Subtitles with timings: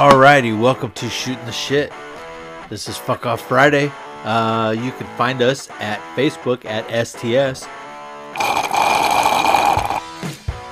[0.00, 1.92] Alrighty, welcome to Shooting the Shit.
[2.70, 3.92] This is Fuck Off Friday.
[4.24, 7.66] Uh, you can find us at Facebook at STS.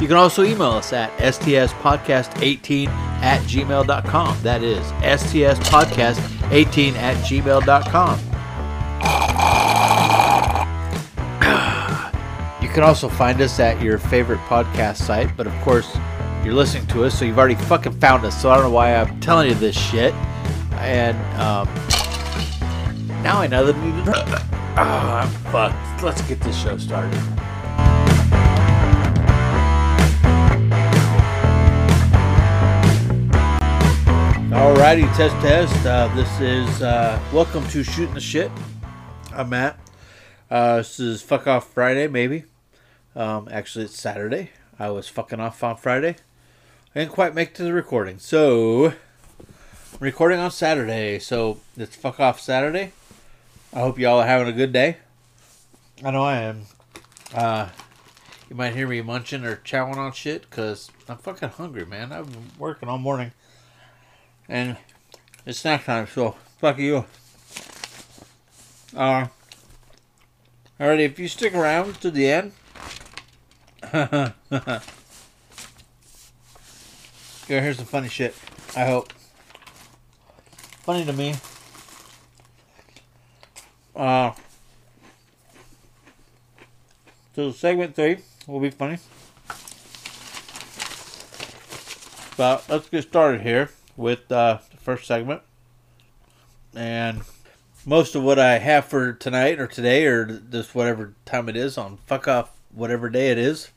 [0.01, 4.43] You can also email us at stspodcast18 at gmail.com.
[4.43, 8.19] That is stspodcast18 at gmail.com.
[12.63, 15.97] You can also find us at your favorite podcast site, but of course,
[16.49, 18.41] you're listening to us, so you've already fucking found us.
[18.41, 20.15] So I don't know why I'm telling you this shit.
[20.77, 21.69] And um,
[23.23, 23.77] now I know that.
[23.77, 26.03] Oh, I'm fucked.
[26.03, 27.13] Let's get this show started.
[34.51, 35.85] Alrighty, test test.
[35.85, 38.51] Uh, this is uh, welcome to shooting the shit.
[39.35, 39.79] I'm Matt.
[40.51, 42.45] Uh, this is fuck off Friday, maybe.
[43.15, 44.49] Um, actually, it's Saturday.
[44.79, 46.17] I was fucking off on Friday.
[46.95, 48.95] I didn't quite make to the recording, so
[50.01, 51.19] recording on Saturday.
[51.19, 52.93] So it's fuck off Saturday.
[53.75, 54.97] I hope y'all are having a good day.
[56.03, 56.63] I know I am.
[57.35, 57.69] Uh,
[58.49, 62.11] you might hear me munching or chowing on shit because I'm fucking hungry, man.
[62.11, 63.33] I've been working all morning,
[64.49, 64.79] and
[65.45, 66.07] it's snack time.
[66.07, 67.05] So fuck you.
[68.97, 69.27] Uh,
[70.81, 72.53] alrighty, if you stick around to the end.
[77.49, 78.35] yeah, here's some funny shit.
[78.77, 79.13] I hope.
[80.83, 81.35] Funny to me.
[83.97, 84.33] Uh,
[87.35, 88.99] so segment three will be funny.
[92.37, 95.43] But let's get started here with uh, the first segment.
[96.77, 97.23] And
[97.85, 101.77] most of what I have for tonight or today or just whatever time it is
[101.77, 103.71] on fuck off whatever day it is.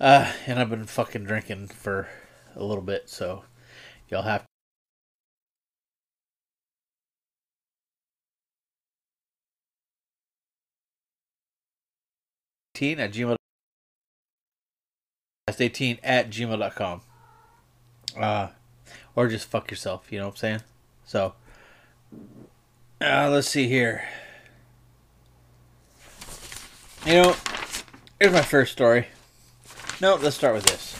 [0.00, 2.08] Uh, and I've been fucking drinking for
[2.56, 3.44] a little bit, so
[4.08, 4.44] y'all have
[12.74, 13.36] to at gmail
[15.56, 17.00] 18 at gmail.com
[18.18, 18.48] uh
[19.14, 20.60] or just fuck yourself you know what i'm saying?
[21.06, 21.34] So
[23.00, 24.04] uh, let's see here.
[27.06, 27.36] You know
[28.18, 29.06] here's my first story
[30.04, 30.96] no let's start with this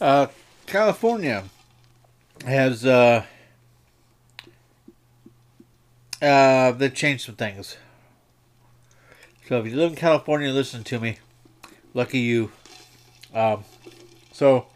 [0.00, 0.26] uh
[0.66, 1.44] california
[2.44, 3.24] has uh
[6.22, 7.76] uh they've changed some things
[9.48, 11.16] so if you live in California, listen to me.
[11.94, 12.52] Lucky you.
[13.32, 13.64] Um,
[14.30, 14.66] so,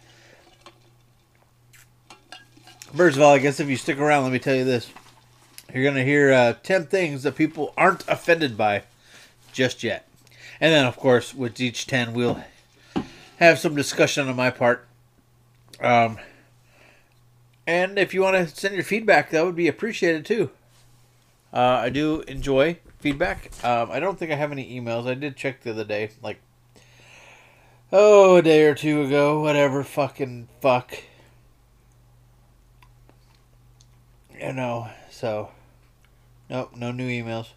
[2.96, 4.90] first of all, I guess if you stick around, let me tell you this.
[5.74, 8.84] You're to hear uh, 10 things that people aren't offended by
[9.52, 10.08] just yet.
[10.62, 12.40] And then, of course, with each 10, we'll
[13.38, 14.86] have some discussion on my part.
[15.80, 16.20] Um,
[17.66, 20.52] and if you want to send your feedback, that would be appreciated too.
[21.52, 23.50] Uh, I do enjoy feedback.
[23.64, 25.08] Um, I don't think I have any emails.
[25.08, 26.38] I did check the other day, like,
[27.90, 30.96] oh, a day or two ago, whatever, fucking fuck.
[34.40, 35.50] You know, so,
[36.48, 37.48] nope, no new emails.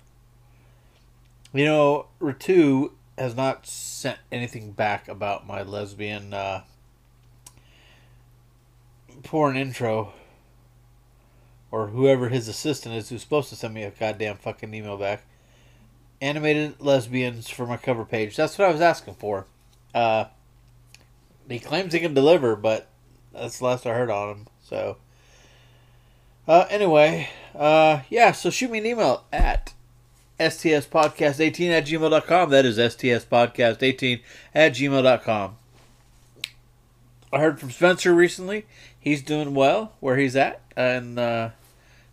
[1.56, 6.64] You know, Ratu has not sent anything back about my lesbian uh,
[9.24, 10.12] porn intro
[11.72, 15.24] or whoever his assistant is who's supposed to send me a goddamn fucking email back.
[16.20, 18.36] Animated lesbians for my cover page.
[18.36, 19.46] That's what I was asking for.
[19.94, 20.26] Uh,
[21.48, 22.90] he claims he can deliver, but
[23.32, 24.48] that's the last I heard on him.
[24.62, 24.98] So,
[26.50, 29.74] uh, anyway, uh, yeah, so shoot me an email at
[30.40, 32.50] stspodcast18 at gmail.com.
[32.50, 34.22] That is stspodcast18
[34.54, 35.58] at gmail.com.
[37.34, 38.66] I heard from Spencer recently.
[39.00, 41.52] He's doing well where he's at in uh,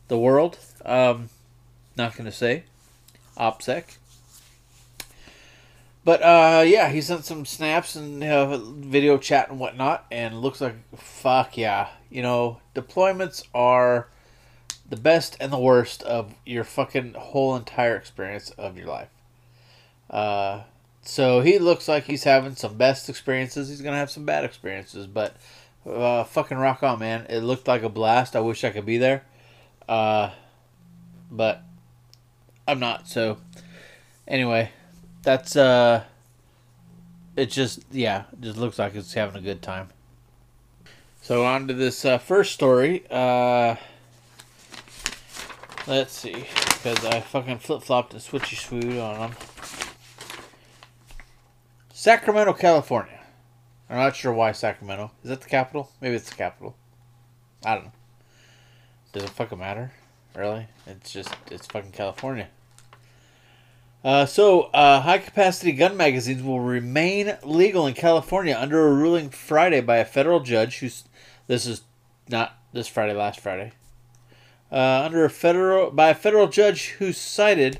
[0.09, 0.59] the world.
[0.85, 1.29] Um,
[1.97, 2.65] not going to say.
[3.37, 3.97] OPSEC.
[6.05, 10.61] But uh, yeah, he sent some snaps and uh, video chat and whatnot, and looks
[10.61, 11.91] like fuck yeah.
[12.11, 14.09] You know, deployments are
[14.93, 19.09] the best and the worst of your fucking whole entire experience of your life.
[20.11, 20.65] Uh,
[21.01, 23.71] so he looks like he's having some best experiences.
[23.71, 25.35] He's gonna have some bad experiences, but
[25.87, 27.25] uh, fucking rock on, man.
[27.31, 28.37] It looked like a blast.
[28.37, 29.25] I wish I could be there,
[29.89, 30.33] uh,
[31.31, 31.63] but
[32.69, 33.09] I'm not.
[33.09, 33.39] So
[34.29, 34.73] anyway,
[35.23, 36.05] that's uh,
[37.35, 37.47] it.
[37.47, 39.89] Just yeah, just looks like it's having a good time.
[41.23, 43.05] So on to this uh, first story.
[43.11, 43.77] Uh,
[45.87, 49.33] let's see, because I fucking flip flopped and switchy swoot on them.
[51.93, 53.21] Sacramento, California.
[53.89, 55.13] I'm not sure why Sacramento.
[55.23, 55.91] Is that the capital?
[56.01, 56.75] Maybe it's the capital.
[57.65, 57.93] I don't know.
[59.13, 59.93] Does it fucking matter?
[60.35, 60.67] Really?
[60.87, 62.49] It's just it's fucking California.
[64.05, 69.31] Uh, so, uh, high capacity gun magazines will remain legal in California under a ruling
[69.31, 71.05] Friday by a federal judge who's.
[71.47, 71.83] This is
[72.29, 73.73] not this Friday, last Friday.
[74.73, 77.79] Uh, under a federal by a federal judge who cited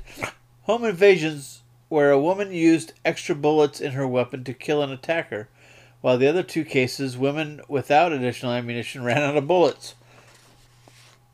[0.63, 5.47] home invasions where a woman used extra bullets in her weapon to kill an attacker,
[6.01, 9.95] while the other two cases, women without additional ammunition ran out of bullets.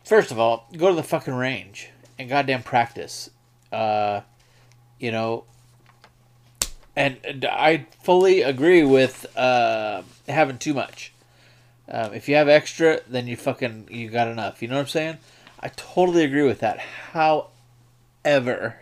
[0.04, 3.30] First of all, go to the fucking range and goddamn practice.
[3.72, 4.22] Uh,
[4.98, 5.44] you know,
[6.96, 11.14] and, and I fully agree with uh, having too much.
[11.88, 14.62] Um, if you have extra, then you fucking you got enough.
[14.62, 15.18] You know what I'm saying?
[15.62, 16.80] I totally agree with that.
[17.12, 18.76] However,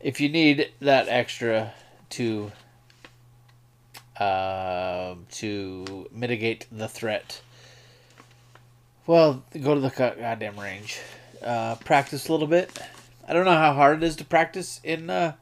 [0.00, 1.72] if you need that extra
[2.10, 2.50] to
[4.18, 7.40] uh, to mitigate the threat,
[9.06, 10.98] well, go to the goddamn range.
[11.42, 12.76] Uh, practice a little bit.
[13.28, 15.34] I don't know how hard it is to practice in uh,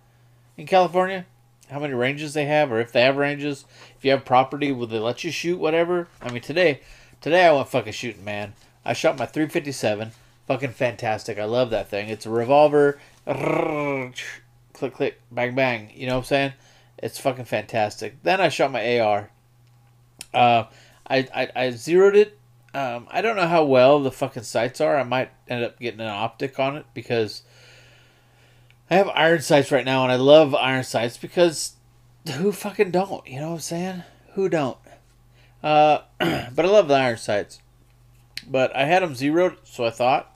[0.58, 1.25] in California.
[1.70, 3.64] How many ranges they have, or if they have ranges.
[3.96, 6.08] If you have property, will they let you shoot whatever?
[6.20, 6.81] I mean, today,
[7.22, 8.52] today I went fucking shooting, man.
[8.84, 10.12] I shot my 357.
[10.46, 11.38] Fucking fantastic.
[11.38, 12.08] I love that thing.
[12.08, 12.98] It's a revolver.
[13.26, 15.90] Click, click, bang, bang.
[15.94, 16.52] You know what I'm saying?
[16.98, 18.22] It's fucking fantastic.
[18.22, 19.31] Then I shot my AR.
[20.32, 20.64] Uh,
[21.08, 22.38] I, I, I zeroed it.
[22.75, 24.98] Um, I don't know how well the fucking sights are.
[24.98, 27.42] I might end up getting an optic on it because
[28.90, 31.76] I have iron sights right now, and I love iron sights because
[32.32, 33.26] who fucking don't?
[33.26, 34.02] You know what I'm saying?
[34.34, 34.78] Who don't?
[35.62, 37.60] Uh, but I love the iron sights.
[38.49, 40.35] But I had them zeroed, so I thought.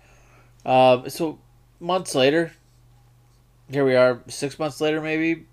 [0.65, 1.39] Uh, so
[1.81, 2.53] months later,
[3.71, 4.23] here we are.
[4.29, 5.47] Six months later, maybe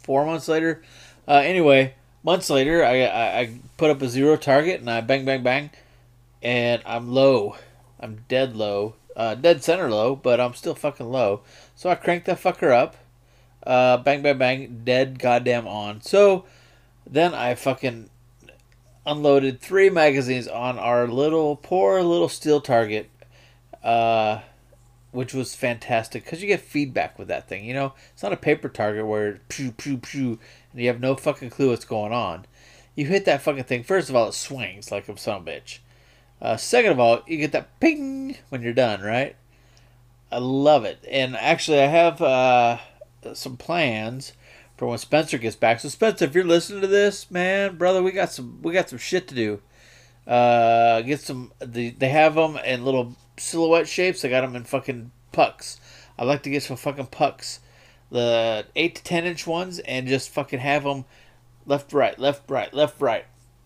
[0.00, 0.82] four months later.
[1.26, 5.24] Uh, anyway, months later, I, I I put up a zero target and I bang
[5.24, 5.70] bang bang,
[6.42, 7.56] and I'm low.
[8.00, 11.42] I'm dead low uh, dead center low, but I'm still fucking low.
[11.74, 12.96] So I cranked that fucker up.
[13.66, 16.00] Uh, bang, bang, bang, dead goddamn on.
[16.00, 16.44] So
[17.04, 18.08] then I fucking
[19.08, 23.10] unloaded three magazines on our little, poor little steel target,
[23.82, 24.40] uh,
[25.10, 27.64] which was fantastic because you get feedback with that thing.
[27.64, 30.38] You know, it's not a paper target where pew, pew, pew,
[30.72, 32.44] and you have no fucking clue what's going on.
[32.94, 35.50] You hit that fucking thing, first of all, it swings like a son of a
[35.50, 35.78] bitch.
[36.40, 39.36] Uh, second of all, you get that ping when you're done, right?
[40.30, 41.04] I love it.
[41.10, 42.78] And actually, I have uh,
[43.32, 44.34] some plans
[44.78, 45.80] for when Spencer gets back.
[45.80, 48.98] So Spencer, if you're listening to this, man, brother, we got some we got some
[48.98, 49.60] shit to do.
[50.26, 51.52] Uh, get some.
[51.58, 54.24] The, they have them in little silhouette shapes.
[54.24, 55.80] I got them in fucking pucks.
[56.18, 57.60] I like to get some fucking pucks,
[58.10, 61.04] the eight to ten inch ones, and just fucking have them
[61.66, 63.24] left, right, left, right, left, right,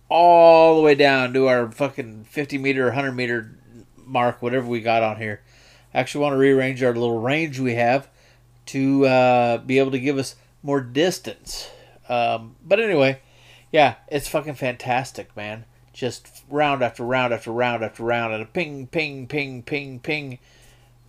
[0.09, 3.59] all the way down to our fucking 50 meter, 100 meter
[3.97, 5.41] mark, whatever we got on here.
[5.95, 8.09] I actually want to rearrange our little range we have
[8.67, 11.71] to uh, be able to give us more distance.
[12.09, 13.21] Um, but anyway,
[13.71, 15.65] yeah, it's fucking fantastic, man.
[15.93, 20.39] Just round after round after round after round, and a ping, ping, ping, ping, ping.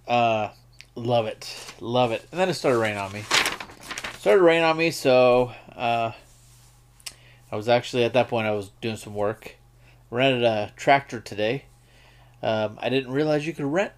[0.07, 0.49] Uh,
[0.95, 2.25] love it, love it.
[2.31, 3.23] And then it started raining on me.
[4.19, 6.11] Started raining on me, so uh,
[7.51, 9.55] I was actually at that point I was doing some work.
[10.09, 11.65] Rented a tractor today.
[12.41, 13.93] Um, I didn't realize you could rent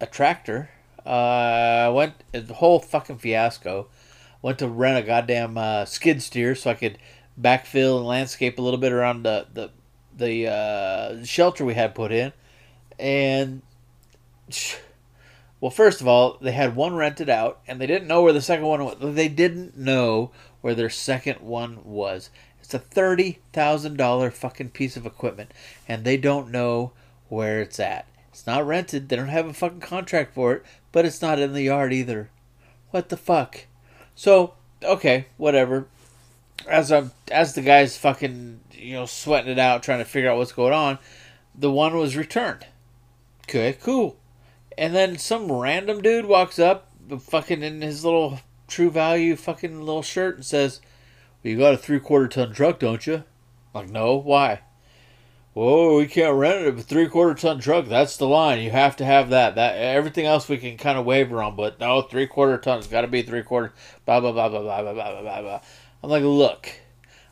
[0.00, 0.70] a tractor.
[1.06, 3.88] Uh, I went the whole fucking fiasco.
[4.44, 6.98] Went to rent a goddamn uh, skid steer so I could
[7.40, 9.70] backfill and landscape a little bit around the the
[10.14, 12.34] the uh, shelter we had put in,
[12.98, 13.62] and
[15.60, 18.42] well, first of all, they had one rented out, and they didn't know where the
[18.42, 18.96] second one was.
[19.00, 22.28] They didn't know where their second one was,
[22.64, 25.52] it's a $30,000 fucking piece of equipment,
[25.86, 26.92] and they don't know
[27.28, 28.06] where it's at.
[28.30, 29.10] It's not rented.
[29.10, 32.30] They don't have a fucking contract for it, but it's not in the yard either.
[32.90, 33.66] What the fuck?
[34.14, 35.86] So, okay, whatever.
[36.68, 40.38] As I'm, as the guy's fucking, you know, sweating it out, trying to figure out
[40.38, 40.98] what's going on,
[41.54, 42.66] the one was returned.
[43.42, 44.16] Okay, cool.
[44.78, 46.90] And then some random dude walks up,
[47.20, 50.80] fucking in his little true value fucking little shirt and says,
[51.42, 53.24] you got a three quarter ton truck, don't you?
[53.74, 54.16] Like, no.
[54.16, 54.60] Why?
[55.54, 56.78] Whoa, we can't rent it.
[56.80, 57.86] A three quarter ton truck.
[57.86, 58.60] That's the line.
[58.60, 59.54] You have to have that.
[59.54, 62.88] That everything else we can kind of waver on, but no, three quarter tons.
[62.88, 63.72] Got to be three quarter.
[64.04, 65.60] Blah blah blah blah blah blah blah blah blah.
[66.02, 66.72] I'm like, look,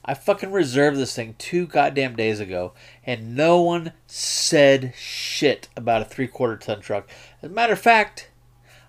[0.05, 2.75] I fucking reserved this thing two goddamn days ago,
[3.05, 7.09] and no one said shit about a three quarter ton truck.
[7.43, 8.31] As a matter of fact,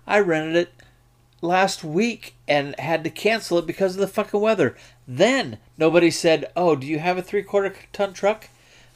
[0.06, 0.72] I rented it
[1.40, 4.76] last week and had to cancel it because of the fucking weather.
[5.08, 8.48] Then nobody said, "Oh, do you have a three quarter ton truck?"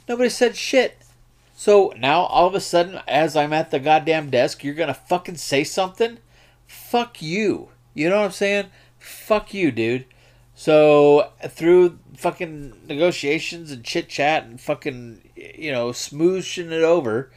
[0.08, 0.98] Nobody said shit.
[1.54, 5.36] So now all of a sudden, as I'm at the goddamn desk, you're gonna fucking
[5.36, 6.18] say something?
[6.66, 7.70] Fuck you.
[7.94, 8.66] You know what I'm saying?
[8.98, 10.06] Fuck you, dude.
[10.54, 17.30] So through fucking negotiations and chit chat and fucking you know smooshing it over,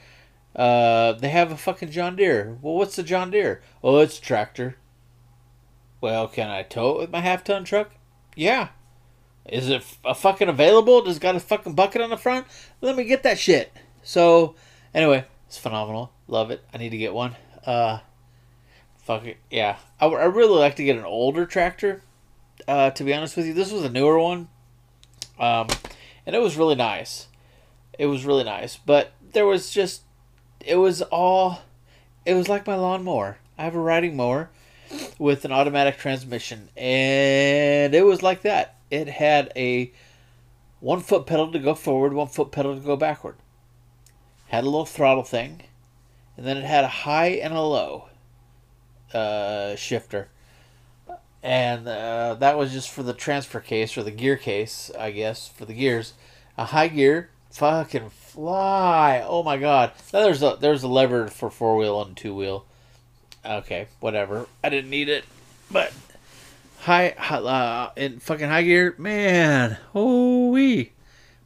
[0.55, 2.57] uh, they have a fucking John Deere.
[2.61, 3.61] Well, what's the John Deere?
[3.83, 4.77] Oh, it's a tractor.
[5.99, 7.91] Well, can I tow it with my half ton truck?
[8.35, 8.69] Yeah.
[9.47, 11.07] Is it a fucking available?
[11.07, 12.45] It got a fucking bucket on the front?
[12.79, 13.71] Let me get that shit.
[14.03, 14.55] So,
[14.93, 16.11] anyway, it's phenomenal.
[16.27, 16.63] Love it.
[16.73, 17.35] I need to get one.
[17.65, 17.99] Uh,
[19.03, 19.37] fuck it.
[19.49, 19.77] Yeah.
[19.99, 22.01] I, I really like to get an older tractor,
[22.67, 23.53] uh, to be honest with you.
[23.53, 24.47] This was a newer one.
[25.39, 25.67] Um,
[26.25, 27.27] and it was really nice.
[27.97, 28.77] It was really nice.
[28.77, 30.03] But there was just,
[30.59, 31.61] it was all,
[32.25, 33.37] it was like my lawnmower.
[33.57, 34.49] I have a riding mower
[35.17, 38.75] with an automatic transmission, and it was like that.
[38.91, 39.91] It had a
[40.79, 43.35] one foot pedal to go forward, one foot pedal to go backward.
[44.49, 45.63] Had a little throttle thing,
[46.37, 48.09] and then it had a high and a low
[49.13, 50.27] uh, shifter.
[51.41, 55.47] And uh, that was just for the transfer case or the gear case, I guess,
[55.47, 56.13] for the gears.
[56.57, 59.23] A high gear, fucking fly!
[59.25, 59.93] Oh my god!
[60.13, 62.65] Now there's a there's a lever for four wheel and two wheel
[63.43, 64.47] Okay, whatever.
[64.63, 65.25] I didn't need it,
[65.71, 65.91] but
[66.81, 70.91] high, uh, in fucking high gear, man, oh we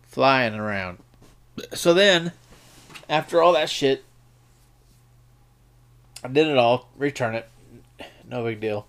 [0.03, 0.99] flying around.
[1.73, 2.31] So then,
[3.09, 4.03] after all that shit,
[6.23, 6.89] I did it all.
[6.97, 7.47] Return it,
[8.27, 8.87] no big deal.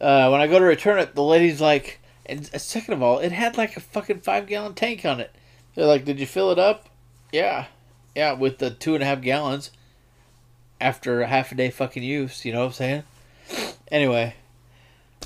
[0.00, 3.32] Uh, when I go to return it, the lady's like, and second of all, it
[3.32, 5.34] had like a fucking five gallon tank on it.
[5.74, 6.88] They're like, "Did you fill it up?"
[7.32, 7.66] Yeah,
[8.14, 9.70] yeah, with the two and a half gallons
[10.80, 12.44] after a half a day fucking use.
[12.44, 13.02] You know what I'm saying?
[13.90, 14.34] Anyway,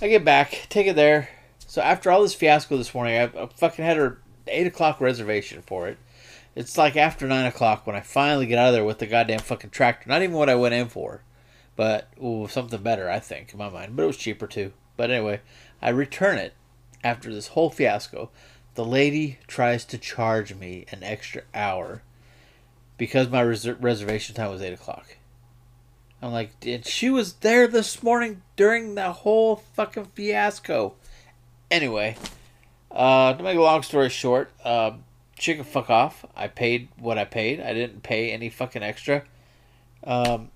[0.01, 1.29] I get back, take it there.
[1.67, 5.61] So after all this fiasco this morning, I, I fucking had a eight o'clock reservation
[5.63, 5.99] for it.
[6.55, 9.41] It's like after nine o'clock when I finally get out of there with the goddamn
[9.41, 10.09] fucking tractor.
[10.09, 11.25] Not even what I went in for,
[11.75, 13.97] but ooh, something better, I think, in my mind.
[13.97, 14.73] But it was cheaper too.
[14.97, 15.41] But anyway,
[15.83, 16.55] I return it
[17.03, 18.31] after this whole fiasco.
[18.77, 22.03] The lady tries to charge me an extra hour
[22.97, 25.18] because my res- reservation time was eight o'clock.
[26.21, 30.95] I'm like, and she was there this morning during the whole fucking fiasco.
[31.71, 32.17] Anyway,
[32.91, 34.93] uh, to make a long story short, uh,
[35.39, 36.25] she can fuck off.
[36.35, 37.61] I paid what I paid.
[37.61, 39.23] I didn't pay any fucking extra.
[40.03, 40.51] Um,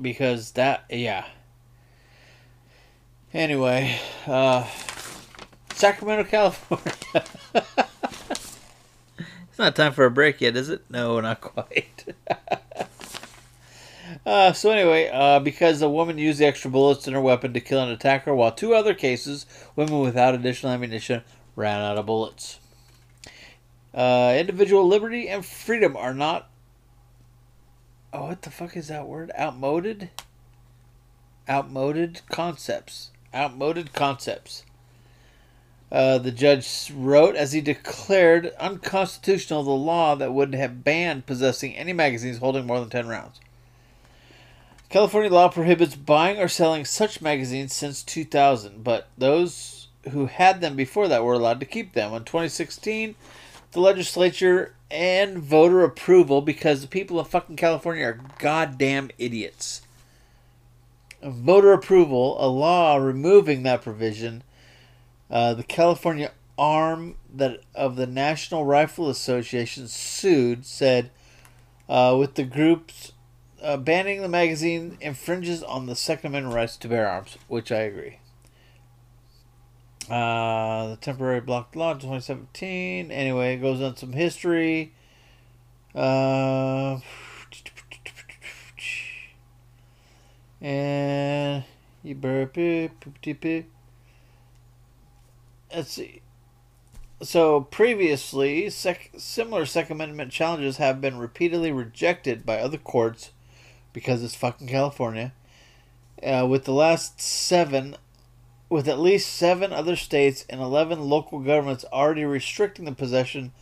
[0.00, 1.26] because that, yeah.
[3.32, 4.66] Anyway, uh,
[5.74, 6.94] Sacramento, California.
[8.34, 10.82] it's not time for a break yet, is it?
[10.90, 12.14] No, not quite.
[14.26, 17.60] Uh, so anyway, uh, because a woman used the extra bullets in her weapon to
[17.60, 21.22] kill an attacker, while two other cases, women without additional ammunition
[21.56, 22.58] ran out of bullets.
[23.94, 26.48] Uh, individual liberty and freedom are not.
[28.12, 29.30] Oh, what the fuck is that word?
[29.38, 30.10] Outmoded.
[31.48, 33.10] Outmoded concepts.
[33.34, 34.64] Outmoded concepts.
[35.92, 41.76] Uh, the judge wrote as he declared unconstitutional the law that would have banned possessing
[41.76, 43.38] any magazines holding more than 10 rounds.
[44.94, 50.76] California law prohibits buying or selling such magazines since 2000, but those who had them
[50.76, 52.14] before that were allowed to keep them.
[52.14, 53.16] In 2016,
[53.72, 59.82] the legislature and voter approval because the people of fucking California are goddamn idiots.
[61.20, 64.44] Voter approval, a law removing that provision,
[65.28, 71.10] uh, the California arm that of the National Rifle Association sued said
[71.88, 73.10] uh, with the group's
[73.64, 77.80] uh, banning the magazine infringes on the Second Amendment rights to bear arms, which I
[77.80, 78.18] agree.
[80.08, 83.10] Uh, the temporary blocked law in 2017.
[83.10, 84.92] Anyway, it goes on some history.
[85.94, 86.98] Uh,
[90.60, 91.64] and
[92.02, 92.56] you burp
[95.74, 96.20] Let's see.
[97.22, 103.30] So previously, sec- similar Second Amendment challenges have been repeatedly rejected by other courts
[103.94, 105.32] because it's fucking California.
[106.22, 107.96] Uh, with the last seven,
[108.68, 113.52] with at least seven other states and 11 local governments already restricting the possession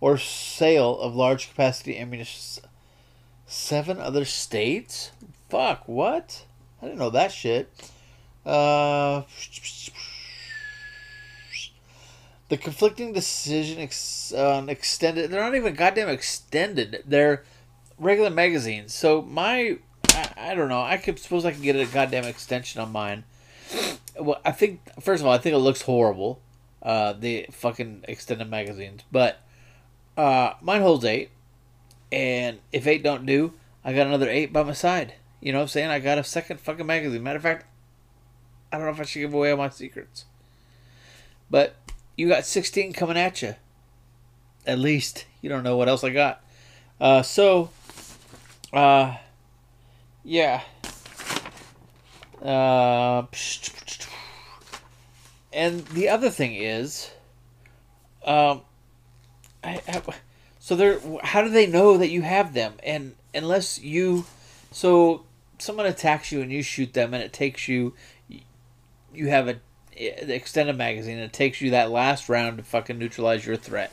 [0.00, 2.64] or sale of large capacity ammunition.
[3.46, 5.12] Seven other states?
[5.48, 6.44] Fuck, what?
[6.80, 7.70] I didn't know that shit.
[8.44, 9.22] Uh,
[12.48, 15.30] the conflicting decision ex- uh, extended.
[15.30, 17.02] They're not even goddamn extended.
[17.06, 17.44] They're
[18.02, 18.92] regular magazines.
[18.92, 19.78] So my,
[20.08, 20.82] I, I don't know.
[20.82, 23.24] I could suppose I could get a goddamn extension on mine.
[24.20, 26.40] well, I think first of all, I think it looks horrible.
[26.82, 29.40] Uh, the fucking extended magazines, but
[30.16, 31.30] uh, mine holds eight,
[32.10, 33.52] and if eight don't do,
[33.84, 35.14] I got another eight by my side.
[35.40, 35.90] You know what I'm saying?
[35.90, 37.22] I got a second fucking magazine.
[37.22, 37.66] Matter of fact,
[38.72, 40.24] I don't know if I should give away all my secrets,
[41.48, 41.76] but
[42.16, 43.54] you got 16 coming at you.
[44.66, 46.42] At least you don't know what else I got.
[47.00, 47.70] Uh, so,
[48.72, 49.16] uh,
[50.24, 50.62] yeah.
[52.40, 53.24] Uh,
[55.52, 57.10] and the other thing is,
[58.24, 58.62] um,
[59.62, 60.02] I, I,
[60.58, 62.74] so they're how do they know that you have them?
[62.82, 64.24] And unless you,
[64.70, 65.24] so
[65.58, 67.94] someone attacks you and you shoot them, and it takes you,
[69.14, 69.60] you have a
[69.96, 71.18] the extended magazine.
[71.18, 73.92] And it takes you that last round to fucking neutralize your threat.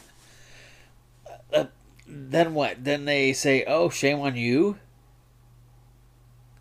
[2.12, 2.84] Then what?
[2.84, 4.80] Then they say, "Oh, shame on you."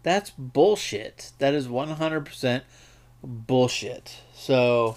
[0.02, 1.32] That's bullshit.
[1.38, 2.64] That is one hundred percent
[3.22, 4.20] bullshit.
[4.34, 4.96] So,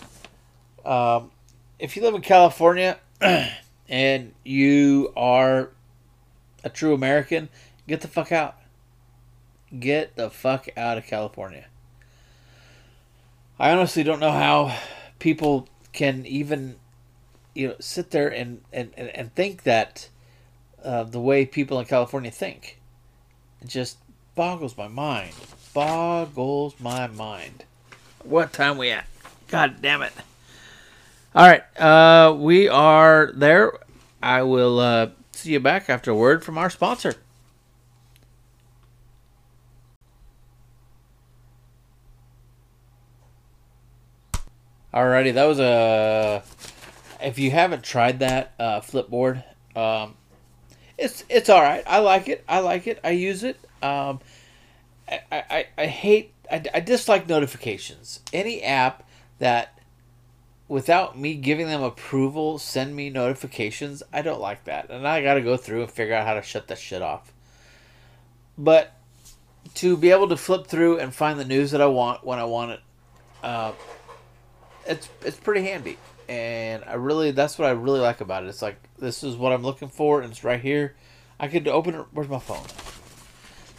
[0.86, 1.32] um,
[1.80, 3.00] if you live in California
[3.90, 5.70] and you are
[6.64, 7.50] a true American,
[7.88, 8.58] get the fuck out.
[9.78, 11.68] Get the fuck out of California.
[13.58, 14.78] I honestly don't know how
[15.20, 16.76] people can even,
[17.54, 20.10] you know, sit there and, and, and think that
[20.84, 22.80] uh, the way people in California think.
[23.62, 23.98] It just
[24.36, 25.34] boggles my mind.
[25.74, 27.66] Boggles my mind.
[28.24, 29.08] What time we at?
[29.48, 30.14] God damn it.
[31.34, 33.72] All right, uh, we are there.
[34.22, 37.16] I will uh, see you back after a word from our sponsor.
[44.94, 46.44] Alrighty, that was a.
[47.22, 50.16] If you haven't tried that uh, Flipboard, um,
[51.02, 51.84] it's it's all right.
[51.88, 52.44] I like it.
[52.48, 53.00] I like it.
[53.04, 53.60] I use it.
[53.82, 54.20] Um,
[55.10, 56.34] I, I, I hate.
[56.50, 58.20] I, I dislike notifications.
[58.32, 59.08] Any app
[59.40, 59.80] that,
[60.68, 64.04] without me giving them approval, send me notifications.
[64.14, 66.44] I don't like that, and I got to go through and figure out how to
[66.44, 67.34] shut that shit off.
[68.58, 68.94] But
[69.76, 72.44] to be able to flip through and find the news that I want when I
[72.44, 72.80] want it,
[73.44, 73.72] uh,
[74.86, 75.98] it's it's pretty handy,
[76.32, 78.48] and I really that's what I really like about it.
[78.48, 80.96] It's like this is what I'm looking for, and it's right here.
[81.38, 82.06] I could open it.
[82.12, 82.66] Where's my phone?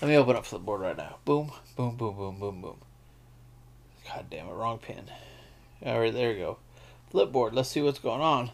[0.03, 1.17] Let me open up Flipboard right now.
[1.25, 2.77] Boom, boom, boom, boom, boom, boom.
[4.07, 5.05] God damn it, wrong pin.
[5.87, 6.59] All right, there you go.
[7.11, 7.55] Flipboard.
[7.55, 8.51] Let's see what's going on.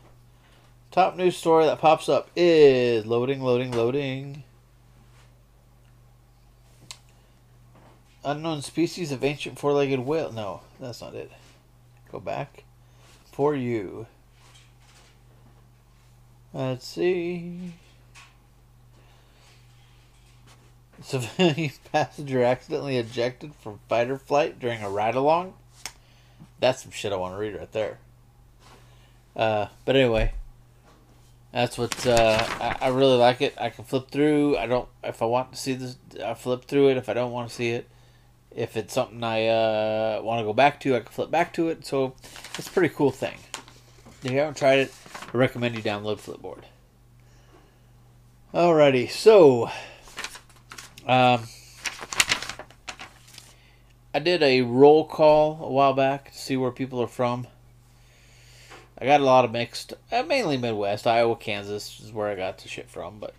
[0.93, 4.45] Top news story that pops up is loading, loading, loading.
[8.25, 10.31] Unknown species of ancient four-legged whale.
[10.31, 11.33] No, that's not it.
[12.13, 12.63] Go back.
[13.39, 14.09] For you.
[16.53, 17.75] Let's see.
[21.01, 25.55] Civilian passenger accidentally ejected from fighter flight during a ride along.
[26.59, 27.99] That's some shit I want to read right there.
[29.37, 30.33] Uh, but anyway,
[31.53, 33.55] that's what uh, I, I really like it.
[33.57, 34.57] I can flip through.
[34.57, 36.97] I don't if I want to see this, I flip through it.
[36.97, 37.89] If I don't want to see it,
[38.55, 41.69] if it's something I uh, want to go back to, I can flip back to
[41.69, 41.87] it.
[41.87, 42.15] So
[42.57, 43.39] it's a pretty cool thing.
[44.23, 44.95] If you haven't tried it,
[45.33, 46.65] I recommend you download Flipboard.
[48.53, 49.67] Alrighty, so
[51.07, 51.45] um,
[54.15, 57.47] I did a roll call a while back to see where people are from.
[59.01, 62.59] I got a lot of mixed, uh, mainly Midwest, Iowa, Kansas is where I got
[62.59, 63.35] the shit from, but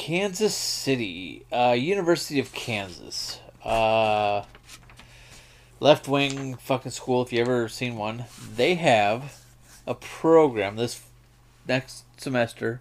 [0.00, 3.38] Kansas City, uh, University of Kansas.
[3.62, 4.44] Uh,
[5.78, 8.24] left wing fucking school, if you ever seen one.
[8.56, 9.44] They have
[9.86, 11.02] a program this
[11.68, 12.80] next semester,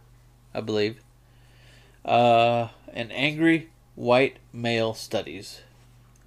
[0.53, 1.01] I believe.
[2.05, 5.59] Uh, an angry white male studies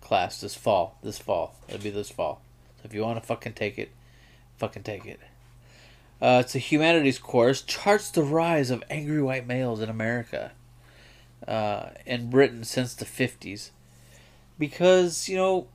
[0.02, 0.98] class this fall.
[1.02, 1.57] This fall.
[1.68, 2.42] It'll be this fall.
[2.76, 3.92] So if you want to fucking take it,
[4.59, 5.20] fucking take it.
[6.20, 7.62] Uh, it's a humanities course.
[7.62, 10.52] Charts the rise of angry white males in America
[11.46, 13.70] uh, in Britain since the 50s.
[14.59, 15.66] Because, you know,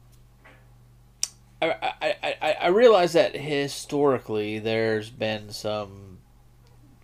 [1.61, 6.19] I, I, I, I realize that historically there's been some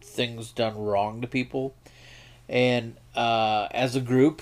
[0.01, 1.75] things done wrong to people.
[2.47, 4.41] And uh, as a group,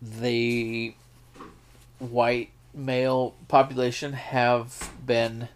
[0.00, 0.94] the
[1.98, 5.48] white male population have been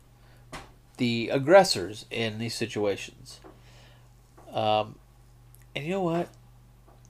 [0.96, 3.40] the aggressors in these situations.
[4.52, 4.96] Um,
[5.74, 6.28] and you know what?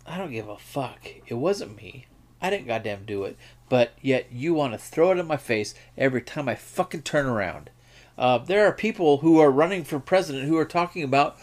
[0.06, 1.08] I don't give a fuck.
[1.26, 2.06] It wasn't me.
[2.42, 3.36] I didn't goddamn do it.
[3.68, 7.26] But yet you want to throw it in my face every time I fucking turn
[7.26, 7.70] around.
[8.18, 11.38] Uh, there are people who are running for president who are talking about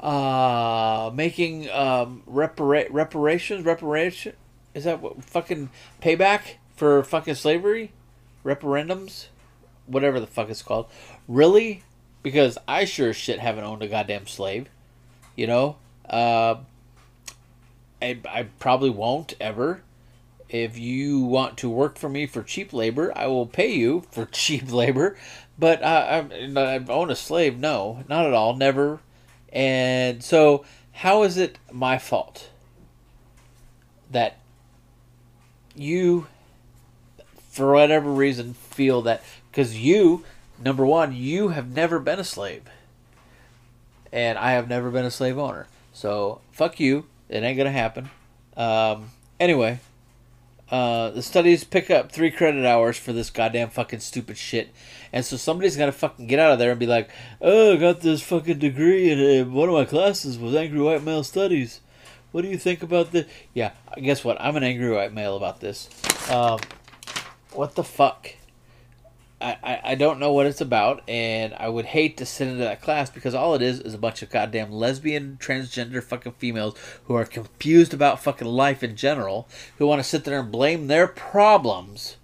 [0.00, 3.64] uh, making um, repara- reparations.
[3.64, 4.34] Reparation
[4.74, 5.70] is that what fucking
[6.02, 6.56] payback?
[6.78, 7.90] for fucking slavery,
[8.44, 9.26] referendums,
[9.86, 10.86] whatever the fuck it's called.
[11.26, 11.82] Really?
[12.22, 14.68] Because I sure as shit haven't owned a goddamn slave.
[15.34, 15.76] You know?
[16.08, 16.56] Uh,
[18.00, 19.82] I, I probably won't ever.
[20.48, 24.26] If you want to work for me for cheap labor, I will pay you for
[24.32, 25.16] cheap labor.
[25.58, 27.58] But uh, I, I own a slave?
[27.58, 28.56] No, not at all.
[28.56, 29.00] Never.
[29.52, 32.50] And so, how is it my fault
[34.10, 34.38] that
[35.74, 36.26] you,
[37.50, 40.24] for whatever reason, feel that because you,
[40.62, 42.62] number one, you have never been a slave,
[44.12, 45.66] and I have never been a slave owner.
[45.98, 47.06] So fuck you.
[47.28, 48.10] It ain't gonna happen.
[48.56, 49.80] Um, anyway,
[50.70, 54.72] uh, the studies pick up three credit hours for this goddamn fucking stupid shit.
[55.12, 58.00] And so somebody's to fucking get out of there and be like, oh, I got
[58.00, 61.80] this fucking degree uh, one of my classes was angry white male studies.
[62.30, 63.26] What do you think about this?
[63.52, 64.40] Yeah, guess what?
[64.40, 65.88] I'm an angry white male about this.
[66.30, 66.60] Um,
[67.50, 68.37] what the fuck?
[69.40, 72.82] I, I, don't know what it's about, and I would hate to sit into that
[72.82, 76.74] class because all it is is a bunch of goddamn lesbian, transgender fucking females
[77.04, 79.48] who are confused about fucking life in general,
[79.78, 82.16] who want to sit there and blame their problems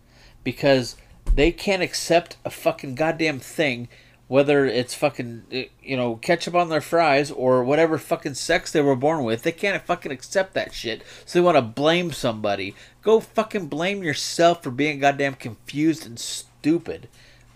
[0.42, 0.96] because
[1.32, 3.88] they can't accept a fucking goddamn thing,
[4.26, 8.82] whether it's fucking, eh, you know, ketchup on their fries or whatever fucking sex they
[8.82, 9.42] were born with.
[9.42, 12.74] They can't fucking accept that shit, so they want to blame somebody.
[13.02, 17.08] Go fucking blame yourself for being goddamn confused and stupid stupid.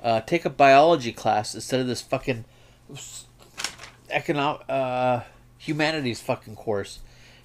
[0.03, 2.45] Uh, take a biology class instead of this fucking
[4.11, 5.23] economic uh,
[5.57, 6.99] humanities fucking course.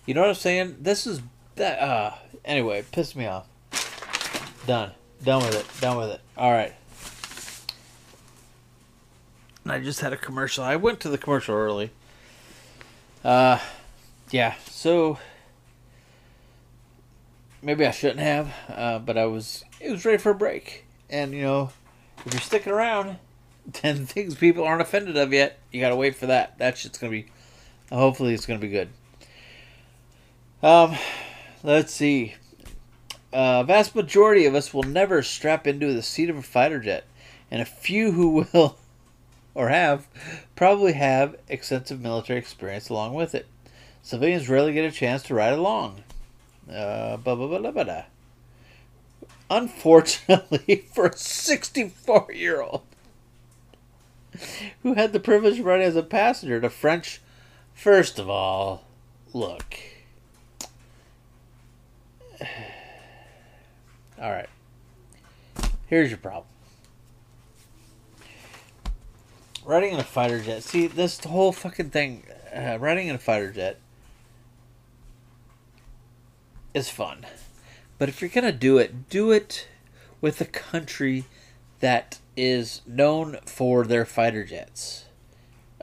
[0.05, 0.75] You know what I'm saying?
[0.81, 1.21] This is
[1.55, 1.79] that.
[1.79, 2.11] Uh,
[2.43, 3.47] anyway, pissed me off.
[4.67, 4.91] Done.
[5.23, 5.81] Done with it.
[5.81, 6.19] Done with it.
[6.37, 6.73] All right.
[9.63, 10.65] And I just had a commercial.
[10.65, 11.91] I went to the commercial early.
[13.23, 13.57] Uh,
[14.31, 14.55] yeah.
[14.69, 15.17] So
[17.61, 19.63] maybe I shouldn't have, uh, but I was.
[19.79, 20.83] It was ready for a break.
[21.13, 21.69] And, you know,
[22.25, 23.17] if you're sticking around,
[23.73, 26.57] 10 things people aren't offended of yet, you gotta wait for that.
[26.57, 27.27] That shit's gonna be,
[27.91, 28.89] hopefully, it's gonna be good.
[30.63, 30.97] Um,
[31.61, 32.33] let's see.
[33.31, 37.05] Uh, vast majority of us will never strap into the seat of a fighter jet,
[37.51, 38.77] and a few who will,
[39.53, 40.07] or have,
[40.55, 43.45] probably have extensive military experience along with it.
[44.01, 46.03] Civilians rarely get a chance to ride along.
[46.67, 48.03] Uh, blah, blah, blah, blah, blah.
[49.49, 52.83] Unfortunately, for a 64 year old
[54.81, 57.21] who had the privilege of riding as a passenger to French,
[57.73, 58.85] first of all,
[59.33, 59.75] look.
[64.21, 64.49] All right.
[65.87, 66.45] Here's your problem.
[69.65, 70.63] Riding in a fighter jet.
[70.63, 73.79] See, this whole fucking thing, uh, riding in a fighter jet
[76.73, 77.25] is fun.
[78.03, 79.65] But if you're going to do it, do it
[80.19, 81.23] with a country
[81.79, 85.05] that is known for their fighter jets.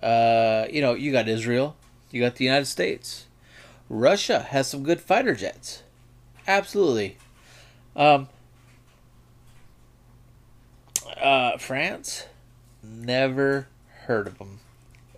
[0.03, 1.77] Uh, you know, you got Israel,
[2.11, 3.25] you got the United States.
[3.89, 5.83] Russia has some good fighter jets.
[6.47, 7.17] Absolutely.
[7.97, 8.29] Um,
[11.17, 12.27] uh, France,
[12.83, 13.67] never
[14.05, 14.61] heard of them.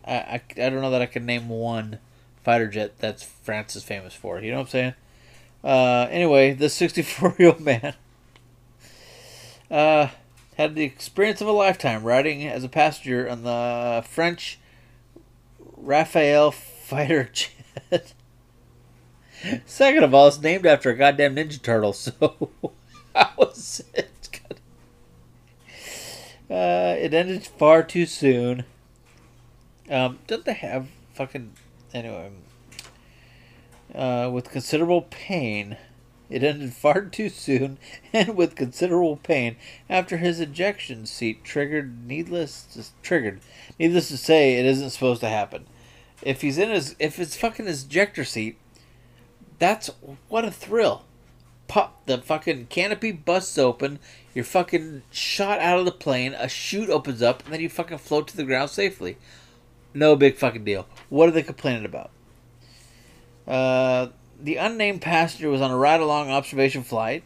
[0.06, 1.98] I, I, I don't know that I can name one
[2.44, 4.38] fighter jet that's France is famous for.
[4.38, 4.94] You know what I'm saying?
[5.64, 7.94] Uh, anyway, this 64 year old man
[9.70, 10.08] uh,
[10.56, 14.58] had the experience of a lifetime riding as a passenger on the French
[15.80, 18.12] Rafale fighter jet.
[19.66, 22.50] Second of all, it's named after a goddamn Ninja Turtle, so
[23.14, 24.08] how was it?
[26.52, 28.64] Uh, it ended far too soon.
[29.88, 31.52] Um, don't they have fucking
[31.94, 32.30] anyway?
[33.94, 35.76] Uh, with considerable pain.
[36.30, 37.78] It ended far too soon
[38.12, 39.56] and with considerable pain
[39.88, 43.40] after his ejection seat triggered needless to, triggered.
[43.78, 45.66] Needless to say, it isn't supposed to happen.
[46.22, 48.56] If he's in his if it's fucking his ejector seat,
[49.58, 49.90] that's
[50.28, 51.04] what a thrill.
[51.68, 53.98] Pop the fucking canopy busts open,
[54.34, 57.98] you're fucking shot out of the plane, a chute opens up, and then you fucking
[57.98, 59.16] float to the ground safely.
[59.94, 60.86] No big fucking deal.
[61.08, 62.10] What are they complaining about?
[63.46, 64.08] Uh,
[64.40, 67.24] the unnamed passenger was on a ride along observation flight,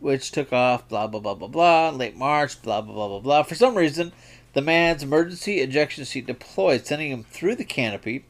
[0.00, 3.42] which took off, blah, blah, blah, blah, blah, late March, blah, blah, blah, blah, blah.
[3.42, 4.12] For some reason,
[4.52, 8.24] the man's emergency ejection seat deployed, sending him through the canopy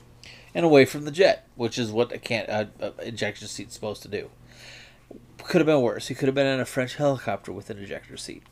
[0.55, 4.03] and away from the jet, which is what a can uh, uh, ejection seat's supposed
[4.03, 4.31] to do.
[5.39, 6.09] Could have been worse.
[6.09, 8.45] He could have been in a French helicopter with an ejector seat.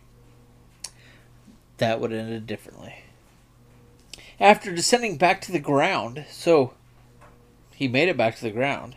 [1.76, 3.04] That would have ended differently
[4.40, 6.24] after descending back to the ground.
[6.31, 6.74] So
[7.74, 8.96] he made it back to the ground.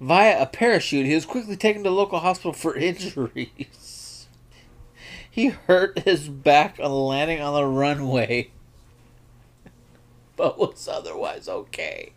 [0.00, 1.06] via a parachute.
[1.06, 4.26] He was quickly taken to local hospital for injuries.
[5.30, 8.50] he hurt his back on landing on the runway,
[10.36, 12.12] but was otherwise okay.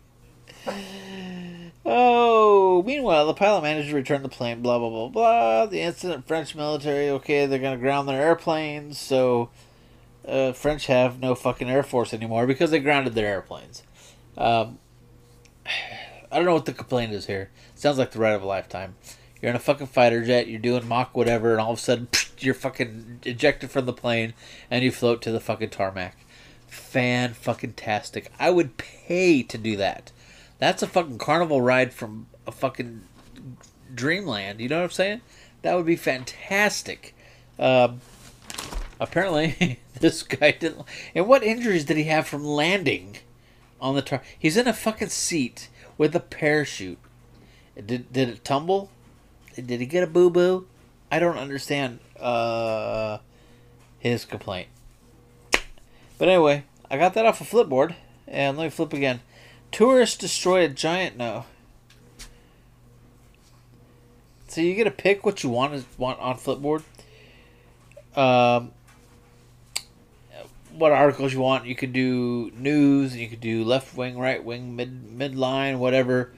[1.86, 5.66] Oh, meanwhile, the pilot managed to return the plane, blah, blah, blah, blah.
[5.66, 9.50] The incident, French military, okay, they're going to ground their airplanes, so
[10.28, 13.84] uh, French have no fucking Air Force anymore because they grounded their airplanes.
[14.38, 14.80] Um,
[15.66, 17.52] I don't know what the complaint is here.
[17.76, 18.96] Sounds like the ride of a lifetime.
[19.42, 22.08] You're in a fucking fighter jet, you're doing mock whatever, and all of a sudden,
[22.40, 24.34] you're fucking ejected from the plane,
[24.72, 26.18] and you float to the fucking tarmac.
[26.68, 28.32] Fan fucking tastic.
[28.40, 30.12] I would pay to do that.
[30.60, 33.04] That's a fucking carnival ride from a fucking
[33.94, 34.62] dreamland.
[34.62, 35.22] You know what I'm saying?
[35.62, 37.14] That would be fantastic.
[37.60, 38.02] Um,
[39.00, 40.86] apparently, this guy didn't.
[41.16, 43.18] And what injuries did he have from landing
[43.80, 44.22] on the tar?
[44.38, 47.00] He's in a fucking seat with a parachute.
[47.76, 48.92] Did did it tumble?
[49.56, 50.68] Did he get a boo boo?
[51.10, 53.20] I don't understand uh,
[53.98, 54.68] his complaint.
[56.18, 57.96] But anyway, I got that off a Flipboard,
[58.28, 59.22] and let me flip again.
[59.72, 61.18] Tourists destroy a giant.
[61.18, 61.46] No.
[64.50, 66.84] So you get to pick what you want want on Flipboard.
[68.16, 68.72] Um,
[70.74, 71.66] what articles you want.
[71.66, 73.16] You could do news.
[73.16, 76.34] You could do left wing, right wing, mid midline, whatever.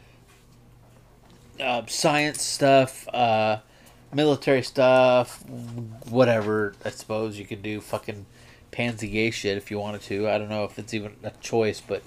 [1.59, 3.59] Uh, science stuff, uh,
[4.13, 5.43] military stuff,
[6.09, 6.75] whatever.
[6.83, 8.25] I suppose you could do fucking
[8.71, 10.29] pansy gay shit if you wanted to.
[10.29, 12.03] I don't know if it's even a choice, but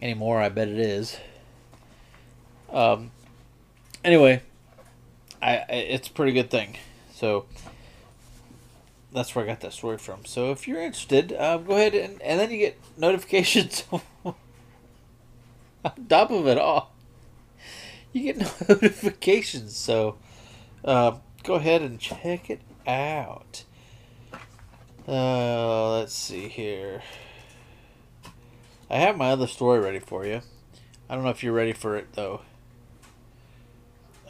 [0.00, 0.40] anymore.
[0.40, 1.18] I bet it is.
[2.70, 3.10] Um.
[4.04, 4.42] Anyway,
[5.40, 6.76] I, I it's a pretty good thing.
[7.14, 7.46] So
[9.12, 10.24] that's where I got that story from.
[10.24, 13.84] So if you're interested, uh, go ahead and and then you get notifications
[14.24, 14.34] on
[16.08, 16.94] top of it all.
[18.12, 19.76] You get notifications.
[19.76, 20.16] So
[20.84, 23.64] uh, go ahead and check it out.
[25.06, 27.02] Uh, let's see here.
[28.88, 30.42] I have my other story ready for you.
[31.08, 32.42] I don't know if you're ready for it though.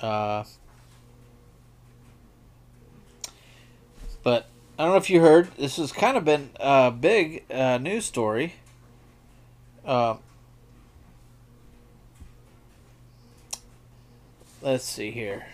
[0.01, 0.45] Uh,
[4.23, 5.55] but I don't know if you heard.
[5.57, 8.55] This has kind of been a big uh, news story.
[9.85, 10.17] Uh,
[14.61, 15.47] let's see here.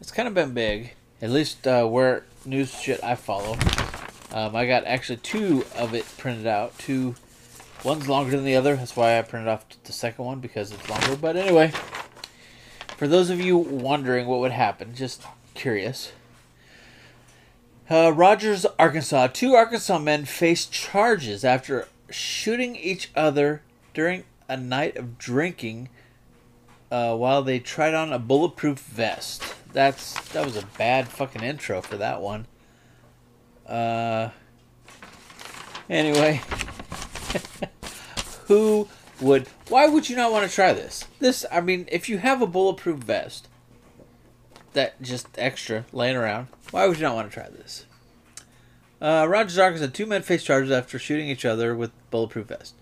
[0.00, 3.56] It's kind of been big, at least uh, where news shit I follow.
[4.32, 7.14] Um, I got actually two of it printed out, two
[7.84, 8.74] One's longer than the other.
[8.74, 11.14] That's why I printed off the second one because it's longer.
[11.14, 11.72] But anyway,
[12.96, 15.22] for those of you wondering what would happen, just
[15.54, 16.10] curious.
[17.90, 19.28] Uh, Rogers, Arkansas.
[19.28, 23.62] Two Arkansas men face charges after shooting each other
[23.94, 25.88] during a night of drinking
[26.90, 29.42] uh, while they tried on a bulletproof vest.
[29.72, 32.46] That's that was a bad fucking intro for that one.
[33.66, 34.30] Uh,
[35.88, 36.42] anyway.
[38.46, 38.88] Who
[39.20, 39.48] would?
[39.68, 41.04] Why would you not want to try this?
[41.20, 43.48] This, I mean, if you have a bulletproof vest
[44.78, 47.84] that just extra laying around, why would you not want to try this?
[49.00, 52.74] Uh, Rogers Arkansas, two men face charges after shooting each other with bulletproof vests.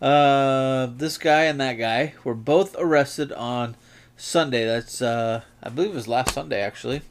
[0.00, 3.74] Uh, this guy and that guy were both arrested on
[4.16, 4.64] Sunday.
[4.64, 7.02] That's, uh, I believe it was last Sunday, actually.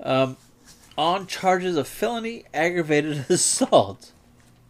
[0.00, 0.36] Um,
[0.96, 4.12] on charges of felony aggravated assault.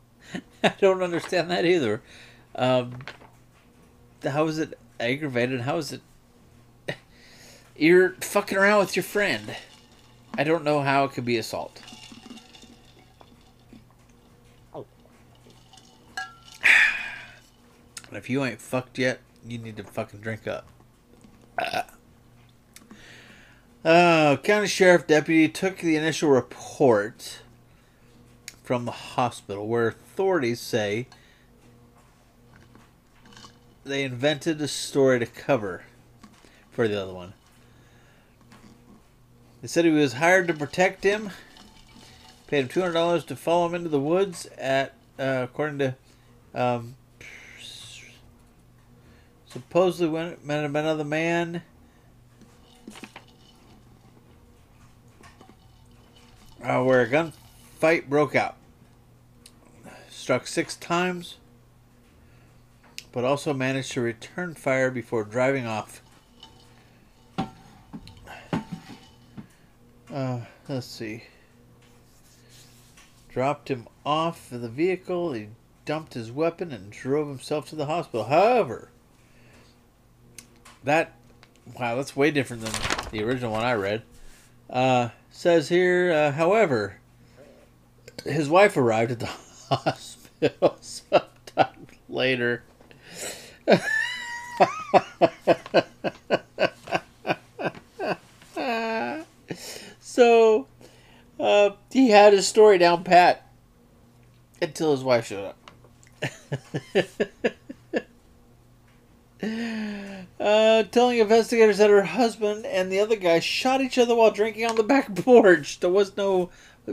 [0.64, 2.00] I don't understand that either.
[2.54, 3.00] Um,
[4.24, 5.62] how is it aggravated?
[5.62, 6.00] How is it?
[7.76, 9.56] You're fucking around with your friend.
[10.38, 11.82] I don't know how it could be assault.
[18.08, 20.68] And if you ain't fucked yet, you need to fucking drink up.
[23.84, 27.40] Uh, county sheriff deputy took the initial report
[28.62, 31.06] from the hospital where authorities say
[33.84, 35.82] they invented a story to cover
[36.70, 37.34] for the other one.
[39.64, 41.30] They said he was hired to protect him.
[42.48, 44.44] Paid him two hundred dollars to follow him into the woods.
[44.58, 45.94] At uh, according to
[46.54, 46.96] um,
[49.46, 51.62] supposedly when met another man.
[56.62, 58.56] Uh, where a gunfight broke out.
[60.10, 61.38] Struck six times
[63.12, 66.02] but also managed to return fire before driving off.
[70.14, 71.24] Uh, let's see.
[73.28, 75.32] Dropped him off of the vehicle.
[75.32, 75.48] He
[75.84, 78.26] dumped his weapon and drove himself to the hospital.
[78.26, 78.90] However,
[80.84, 81.14] that
[81.78, 82.72] Wow, that's way different than
[83.10, 84.02] the original one I read.
[84.68, 86.98] Uh, says here, uh, however,
[88.24, 89.26] his wife arrived at the
[89.70, 92.62] hospital sometime later.
[100.14, 100.68] so,
[101.40, 103.50] uh, he had his story down pat
[104.62, 105.58] until his wife showed up.
[110.38, 114.64] uh, telling investigators that her husband and the other guy shot each other while drinking
[114.66, 115.80] on the back porch.
[115.80, 116.50] There was no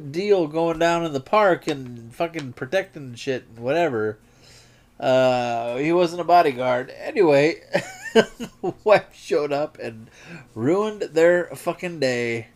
[0.09, 4.17] deal going down in the park and fucking protecting shit and whatever.
[4.99, 6.91] Uh, he wasn't a bodyguard.
[6.97, 7.61] Anyway,
[8.83, 10.09] wife showed up and
[10.55, 12.47] ruined their fucking day.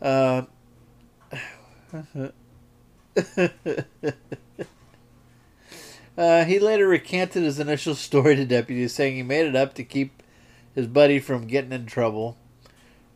[0.00, 0.42] Uh,
[6.18, 9.84] uh, he later recanted his initial story to deputies, saying he made it up to
[9.84, 10.22] keep
[10.74, 12.36] his buddy from getting in trouble.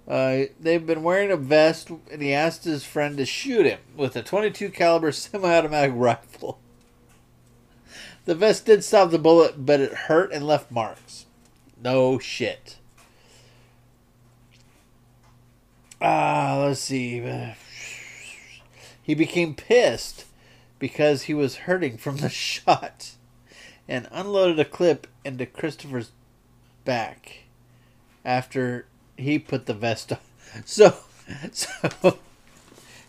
[0.08, 4.16] Uh, they've been wearing a vest, and he asked his friend to shoot him with
[4.16, 6.58] a 22 caliber semi-automatic rifle.
[8.24, 11.26] The vest did stop the bullet, but it hurt and left marks.
[11.80, 12.79] No shit.
[16.00, 17.22] Ah, uh, let's see.
[19.02, 20.24] He became pissed
[20.78, 23.12] because he was hurting from the shot
[23.86, 26.12] and unloaded a clip into Christopher's
[26.84, 27.44] back
[28.24, 28.86] after
[29.16, 30.18] he put the vest on.
[30.64, 30.96] So,
[31.52, 32.18] so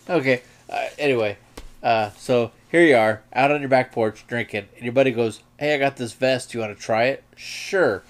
[0.08, 0.44] okay.
[0.70, 1.38] Uh, anyway,
[1.82, 5.42] uh, so here you are out on your back porch drinking, and your buddy goes,
[5.58, 6.54] "Hey, I got this vest.
[6.54, 7.24] You want to try it?
[7.36, 8.04] Sure.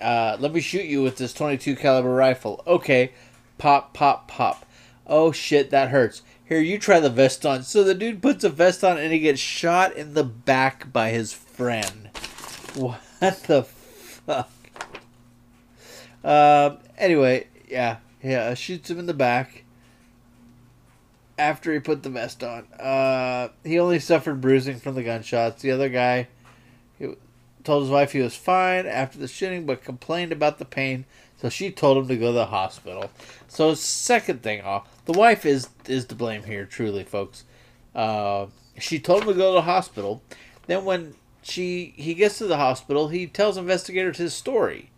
[0.00, 2.62] Uh, let me shoot you with this 22 caliber rifle.
[2.64, 3.10] Okay.
[3.58, 4.66] Pop, pop, pop.
[5.06, 6.22] Oh shit, that hurts.
[6.44, 7.62] Here, you try the vest on.
[7.62, 11.10] So the dude puts a vest on and he gets shot in the back by
[11.10, 12.10] his friend.
[13.18, 14.50] What the fuck?
[16.22, 16.78] Um.
[16.98, 18.52] Anyway, yeah, yeah.
[18.52, 19.64] Shoots him in the back.
[21.38, 25.62] After he put the vest on, uh, he only suffered bruising from the gunshots.
[25.62, 26.28] The other guy,
[26.98, 27.14] he
[27.64, 31.06] told his wife he was fine after the shooting, but complained about the pain.
[31.38, 33.10] So she told him to go to the hospital.
[33.48, 37.44] So second thing off, the wife is is to blame here, truly, folks.
[37.94, 38.46] Uh,
[38.78, 40.22] she told him to go to the hospital.
[40.66, 44.90] Then when she he gets to the hospital, he tells investigators his story.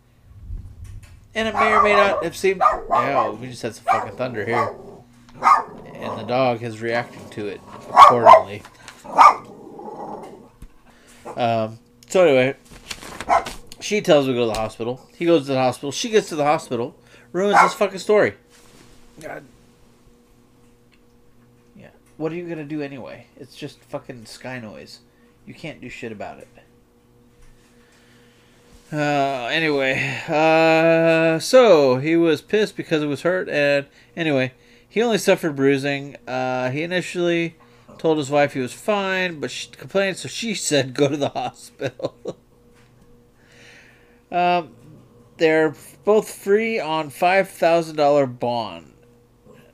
[1.34, 2.62] And it may or may not have seemed.
[2.90, 4.74] Yeah, we just had some fucking thunder here,
[5.94, 8.62] and the dog is reacting to it accordingly.
[11.36, 11.78] Um.
[12.08, 12.56] So anyway,
[13.80, 15.08] she tells him to go to the hospital.
[15.16, 15.92] He goes to the hospital.
[15.92, 16.96] She gets to the hospital.
[17.32, 18.34] Ruins his fucking story.
[19.20, 19.44] God.
[21.76, 21.90] Yeah.
[22.16, 23.26] What are you gonna do anyway?
[23.36, 25.00] It's just fucking sky noise.
[25.46, 26.48] You can't do shit about it.
[28.90, 33.86] Uh, anyway, uh, so he was pissed because it was hurt, and
[34.16, 34.52] anyway,
[34.88, 36.16] he only suffered bruising.
[36.26, 37.56] Uh, he initially
[37.98, 41.28] told his wife he was fine, but she complained, so she said go to the
[41.28, 42.38] hospital.
[44.30, 44.70] um,
[45.36, 48.94] they're both free on five thousand dollar bond.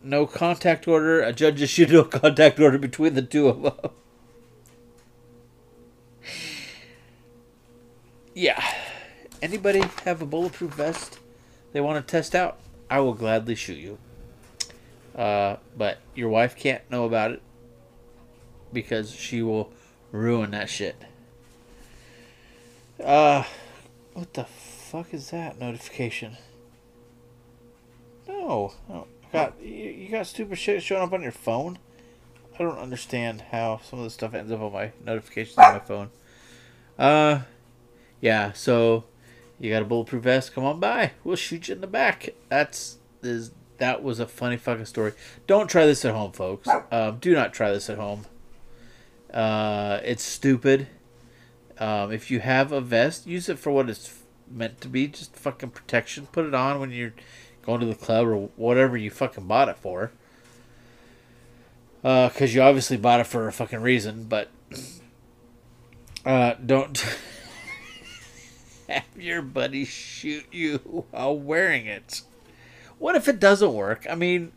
[0.03, 1.23] No contact order.
[1.23, 3.91] A judge issued no contact order between the two of them.
[8.35, 8.63] yeah.
[9.41, 11.19] Anybody have a bulletproof vest
[11.73, 12.59] they want to test out?
[12.89, 13.99] I will gladly shoot you.
[15.15, 17.43] Uh, but your wife can't know about it
[18.73, 19.73] because she will
[20.13, 20.97] ruin that shit.
[23.03, 23.45] Uh,
[24.15, 26.39] what the fuck is that notification?
[28.27, 31.79] No, oh, got you got stupid shit showing up on your phone.
[32.55, 35.79] I don't understand how some of this stuff ends up on my notifications on my
[35.81, 36.11] phone.
[36.99, 37.41] Uh,
[38.21, 38.53] yeah.
[38.53, 39.05] So
[39.59, 40.55] you got a bulletproof vest?
[40.55, 41.13] Come on by.
[41.25, 42.31] We'll shoot you in the back.
[42.49, 45.13] That's is that was a funny fucking story.
[45.47, 46.69] Don't try this at home, folks.
[46.93, 48.27] Um, do not try this at home.
[49.33, 50.87] Uh, it's stupid.
[51.79, 55.09] Um, if you have a vest, use it for what it's meant to be.
[55.09, 56.27] Just fucking protection.
[56.27, 57.15] Put it on when you're
[57.63, 60.13] going to the club or whatever you fucking bought it for.
[62.03, 64.51] Because uh, you obviously bought it for a fucking reason, but
[66.27, 67.03] uh, don't
[68.89, 72.23] have your buddy shoot you while wearing it.
[72.99, 74.07] What if it doesn't work?
[74.09, 74.53] I mean,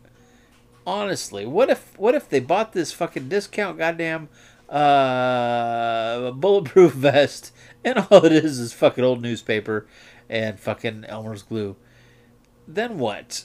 [0.86, 4.28] honestly, what if what if they bought this fucking discount goddamn
[4.70, 7.52] uh, a bulletproof vest
[7.84, 9.86] and all it is is fucking old newspaper
[10.28, 11.76] and fucking Elmer's glue?
[12.66, 13.44] Then what?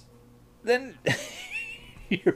[0.63, 0.97] Then
[2.09, 2.36] your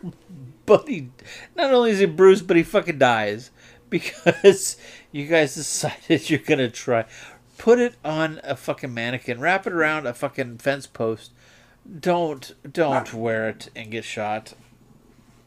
[0.66, 1.12] buddy
[1.56, 3.52] not only is he bruised, but he fucking dies
[3.90, 4.78] because
[5.12, 7.06] you guys decided you're gonna try
[7.58, 11.32] put it on a fucking mannequin, wrap it around a fucking fence post,
[12.00, 14.54] don't don't wear it and get shot.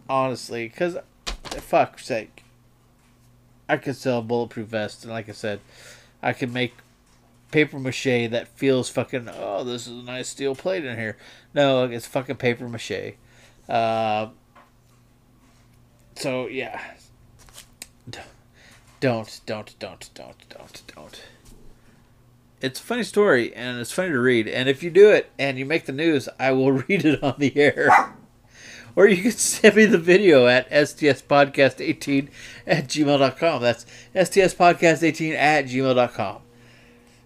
[0.08, 0.96] Honestly, because
[1.34, 2.44] fuck's sake,
[3.70, 5.60] I could sell a bulletproof vest, and like I said,
[6.22, 6.74] I could make
[7.50, 9.28] paper mache that feels fucking.
[9.32, 11.16] Oh, this is a nice steel plate in here.
[11.54, 13.14] No, it's fucking paper mache.
[13.68, 14.30] Uh,
[16.16, 16.80] so yeah,
[19.00, 21.22] don't don't don't don't don't don't.
[22.60, 24.46] It's a funny story and it's funny to read.
[24.46, 27.36] And if you do it and you make the news, I will read it on
[27.38, 28.14] the air.
[28.96, 32.28] Or you can send me the video at stspodcast18
[32.66, 33.62] at gmail.com.
[33.62, 36.42] That's stspodcast18 at gmail.com.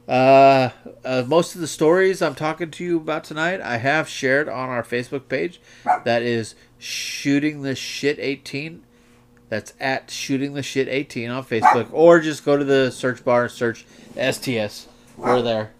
[0.06, 0.70] Uh,
[1.04, 4.68] uh, most of the stories I'm talking to you about tonight, I have shared on
[4.68, 5.60] our Facebook page.
[6.04, 8.82] That is shooting the shit 18.
[9.48, 13.44] That's at shooting the shit 18 on Facebook, or just go to the search bar
[13.44, 13.86] and search
[14.16, 14.88] STS.
[15.16, 15.72] We're there.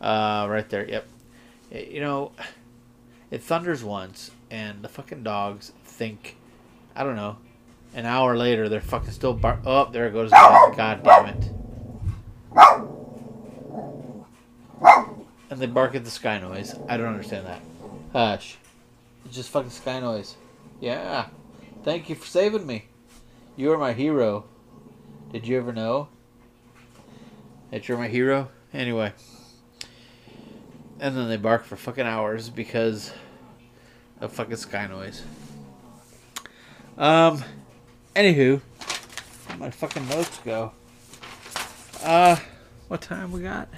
[0.00, 0.88] Uh, right there.
[0.88, 1.06] Yep.
[1.70, 2.32] You know,
[3.30, 6.36] it thunders once, and the fucking dogs think,
[6.94, 7.36] I don't know,
[7.94, 9.60] an hour later they're fucking still bar.
[9.64, 10.30] Oh, there it goes.
[10.30, 11.50] God damn it.
[15.48, 16.74] And they bark at the sky noise.
[16.88, 17.60] I don't understand that.
[18.12, 18.58] Hush.
[19.24, 20.36] It's just fucking sky noise.
[20.80, 21.26] Yeah.
[21.84, 22.86] Thank you for saving me.
[23.56, 24.44] You are my hero.
[25.32, 26.08] Did you ever know?
[27.70, 28.48] that you're my hero.
[28.72, 29.12] Anyway.
[30.98, 33.12] And then they bark for fucking hours because
[34.20, 35.22] of fucking sky noise.
[36.98, 37.44] Um,
[38.14, 38.60] anywho,
[39.58, 40.72] my fucking notes go.
[42.02, 42.36] Uh,
[42.88, 43.68] what time we got?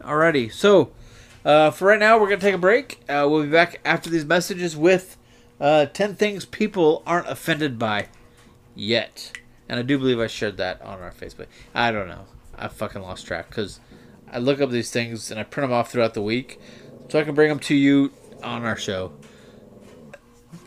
[0.00, 0.92] Alrighty, so
[1.44, 3.00] uh, for right now, we're gonna take a break.
[3.08, 5.16] Uh, we'll be back after these messages with
[5.60, 8.08] uh, ten things people aren't offended by
[8.74, 9.32] yet,
[9.68, 11.46] and I do believe I shared that on our Facebook.
[11.74, 12.26] I don't know.
[12.56, 13.80] I fucking lost track because
[14.30, 16.60] I look up these things and I print them off throughout the week
[17.08, 19.12] so I can bring them to you on our show.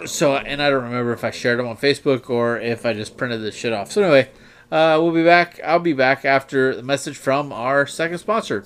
[0.05, 3.17] So, and I don't remember if I shared them on Facebook or if I just
[3.17, 3.91] printed this shit off.
[3.91, 4.30] So, anyway,
[4.71, 5.59] uh, we'll be back.
[5.63, 8.65] I'll be back after the message from our second sponsor.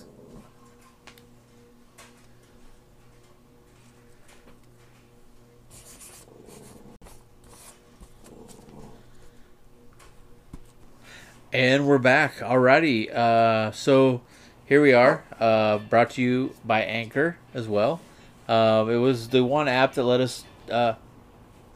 [11.52, 12.36] And we're back.
[12.38, 13.12] Alrighty.
[13.12, 14.22] Uh, so
[14.66, 15.24] here we are.
[15.40, 18.00] Uh, brought to you by Anchor as well.
[18.48, 20.46] Uh, it was the one app that let us.
[20.72, 20.94] Uh,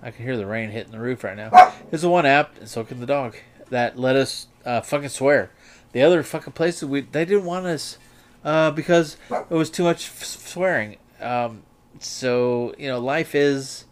[0.02, 1.74] I can hear the rain hitting the roof right now.
[1.92, 3.36] It's the one app, and so can the dog,
[3.70, 5.52] that let us uh, fucking swear.
[5.92, 7.98] The other fucking places we they didn't want us
[8.44, 10.98] uh, because it was too much f- swearing.
[11.20, 11.64] Um,
[12.00, 13.86] so you know, life is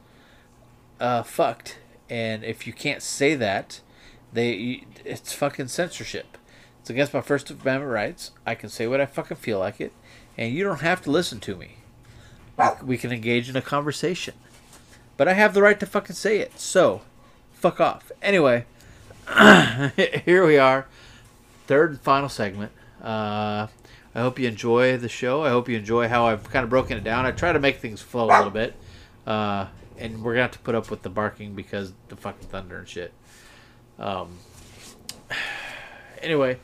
[1.00, 3.82] uh, fucked, and if you can't say that
[4.32, 6.38] they, it's fucking censorship.
[6.80, 8.32] It's against my First Amendment rights.
[8.46, 9.92] I can say what I fucking feel like it,
[10.38, 11.78] and you don't have to listen to me.
[12.84, 14.34] We can engage in a conversation,
[15.18, 16.60] but I have the right to fucking say it.
[16.60, 17.01] So,
[17.53, 18.12] fuck off.
[18.22, 18.66] Anyway,
[20.26, 20.88] here we are,
[21.68, 22.72] third and final segment.
[23.01, 23.68] Uh,
[24.14, 25.43] I hope you enjoy the show.
[25.43, 27.26] I hope you enjoy how I've kind of broken it down.
[27.26, 28.76] I try to make things flow a little bit,
[29.26, 32.80] uh, and we're gonna have to put up with the barking because the fucking thunder
[32.80, 33.14] and shit.
[33.97, 34.38] Um,
[36.22, 36.57] anyway,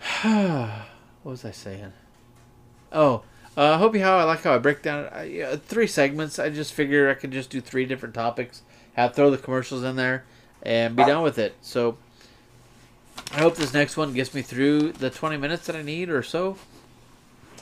[0.22, 0.84] what
[1.22, 1.92] was I saying?
[2.90, 3.22] Oh,
[3.56, 5.86] uh, I uh, hope you how I like how I break down uh, yeah, three
[5.86, 6.38] segments.
[6.38, 8.62] I just figure I could just do three different topics,
[8.94, 10.24] have throw the commercials in there,
[10.62, 11.54] and be done with it.
[11.60, 11.98] So
[13.32, 16.22] I hope this next one gets me through the twenty minutes that I need or
[16.22, 16.56] so.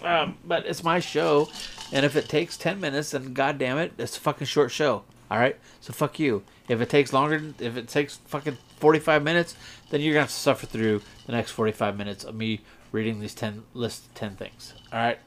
[0.03, 1.49] Um, but it's my show,
[1.93, 5.03] and if it takes ten minutes, then god damn it, it's a fucking short show.
[5.31, 6.45] All right, so fuck you.
[6.69, 9.57] If it takes longer, if it takes fucking 45 minutes,
[9.91, 12.61] then you're gonna have to suffer through the next 45 minutes of me
[12.93, 14.75] reading these 10 list 10 things.
[14.93, 15.19] All right,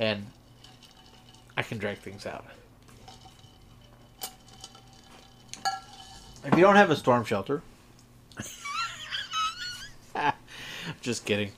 [0.00, 0.26] and
[1.56, 2.44] I can drag things out.
[6.42, 7.62] If you don't have a storm shelter,
[11.02, 11.52] just kidding.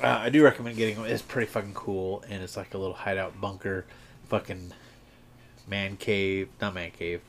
[0.00, 1.04] Uh, I do recommend getting them.
[1.04, 3.86] It's pretty fucking cool, and it's like a little hideout bunker,
[4.28, 4.72] fucking
[5.66, 7.22] man cave, not man cave,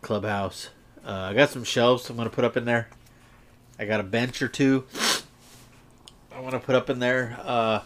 [0.00, 0.70] clubhouse.
[1.04, 2.88] Uh, I got some shelves I'm gonna put up in there.
[3.80, 4.84] I got a bench or two.
[6.32, 7.36] I want to put up in there.
[7.42, 7.80] Uh,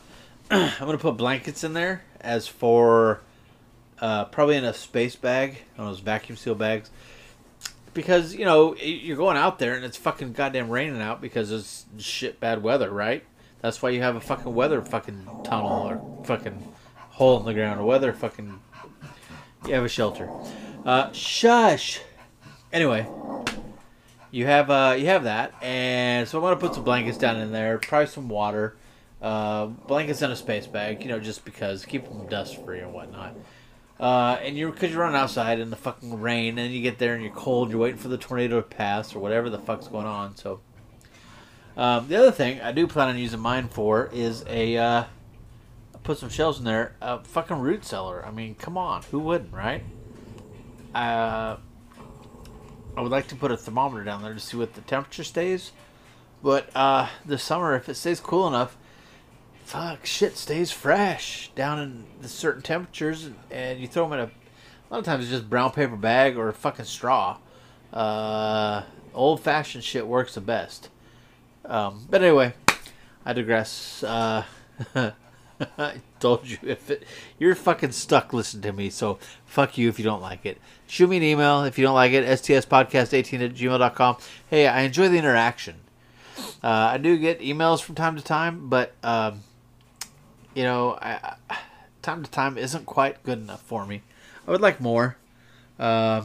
[0.51, 3.21] I'm gonna put blankets in there as for
[4.01, 6.91] uh, probably in a space bag, one of those vacuum seal bags,
[7.93, 11.85] because you know you're going out there and it's fucking goddamn raining out because it's
[11.99, 13.25] shit bad weather, right?
[13.61, 16.73] That's why you have a fucking weather fucking tunnel or fucking
[17.11, 18.61] hole in the ground or weather fucking.
[19.67, 20.31] You have a shelter.
[20.87, 22.01] Uh, shush.
[22.73, 23.07] Anyway,
[24.31, 27.53] you have uh, you have that, and so I'm gonna put some blankets down in
[27.53, 28.77] there, probably some water.
[29.21, 32.93] Uh, blankets in a space bag, you know, just because keep them dust free and
[32.93, 33.35] whatnot.
[33.99, 37.15] Uh, and you're because you're running outside in the fucking rain, and you get there
[37.15, 37.71] and you're cold.
[37.71, 40.37] You're waiting for the tornado to pass or whatever the fuck's going on.
[40.37, 40.61] So,
[41.77, 45.05] um, the other thing I do plan on using mine for is a uh,
[46.05, 46.95] put some shelves in there.
[47.01, 48.25] A fucking root cellar.
[48.25, 49.83] I mean, come on, who wouldn't, right?
[50.95, 51.57] Uh,
[52.97, 55.73] I would like to put a thermometer down there to see what the temperature stays.
[56.43, 58.77] But uh, this summer, if it stays cool enough,
[59.69, 64.31] fuck, shit stays fresh down in the certain temperatures, and you throw them in a.
[64.91, 67.37] A lot of times it's just brown paper bag or fucking straw.
[67.93, 70.89] Uh, old fashioned shit works the best.
[71.67, 72.55] Um, but anyway,
[73.27, 74.03] I digress.
[74.03, 74.45] Uh,
[75.77, 77.03] I told you if it,
[77.39, 80.57] you're fucking stuck listening to me, so fuck you if you don't like it.
[80.87, 84.17] Shoot me an email if you don't like it, stspodcast18 at gmail.com.
[84.49, 85.81] Hey, I enjoy the interaction.
[86.65, 89.43] Uh, I do get emails from time to time, but um,
[90.59, 91.37] you know, I,
[92.03, 94.03] time to time isn't quite good enough for me.
[94.45, 95.17] I would like more.
[95.79, 96.25] Uh,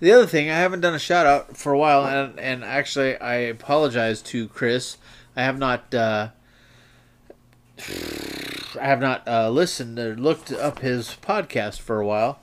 [0.00, 3.16] the other thing, I haven't done a shout out for a while, and, and actually,
[3.18, 4.96] I apologize to Chris.
[5.36, 5.94] I have not.
[5.94, 6.30] Uh,
[7.78, 12.40] I have not uh, listened or looked up his podcast for a while.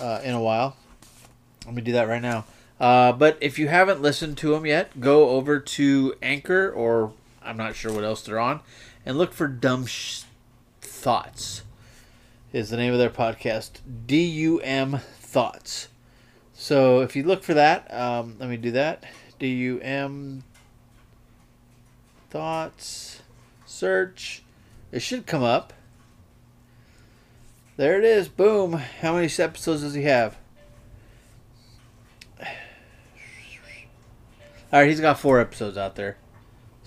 [0.00, 0.76] Uh, in a while,
[1.66, 2.46] let me do that right now.
[2.80, 7.12] Uh, but if you haven't listened to him yet, go over to Anchor or
[7.44, 8.58] I'm not sure what else they're on,
[9.06, 9.86] and look for Dumb
[11.08, 11.62] Thoughts
[12.52, 13.80] is the name of their podcast.
[14.06, 15.88] D U M Thoughts.
[16.52, 19.04] So if you look for that, um, let me do that.
[19.38, 20.44] D U M
[22.28, 23.22] Thoughts.
[23.64, 24.42] Search.
[24.92, 25.72] It should come up.
[27.78, 28.28] There it is.
[28.28, 28.74] Boom.
[28.74, 30.36] How many episodes does he have?
[32.38, 32.46] All
[34.72, 36.18] right, he's got four episodes out there.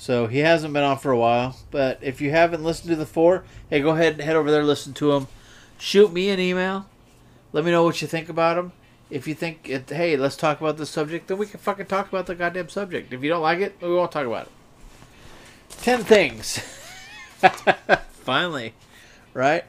[0.01, 1.55] So he hasn't been on for a while.
[1.69, 4.63] But if you haven't listened to the four, hey, go ahead and head over there,
[4.63, 5.27] listen to them.
[5.77, 6.87] Shoot me an email.
[7.53, 8.71] Let me know what you think about them.
[9.11, 12.09] If you think, it, hey, let's talk about this subject, then we can fucking talk
[12.09, 13.13] about the goddamn subject.
[13.13, 14.51] If you don't like it, we won't talk about it.
[15.83, 16.57] Ten things.
[18.09, 18.73] Finally,
[19.35, 19.65] right?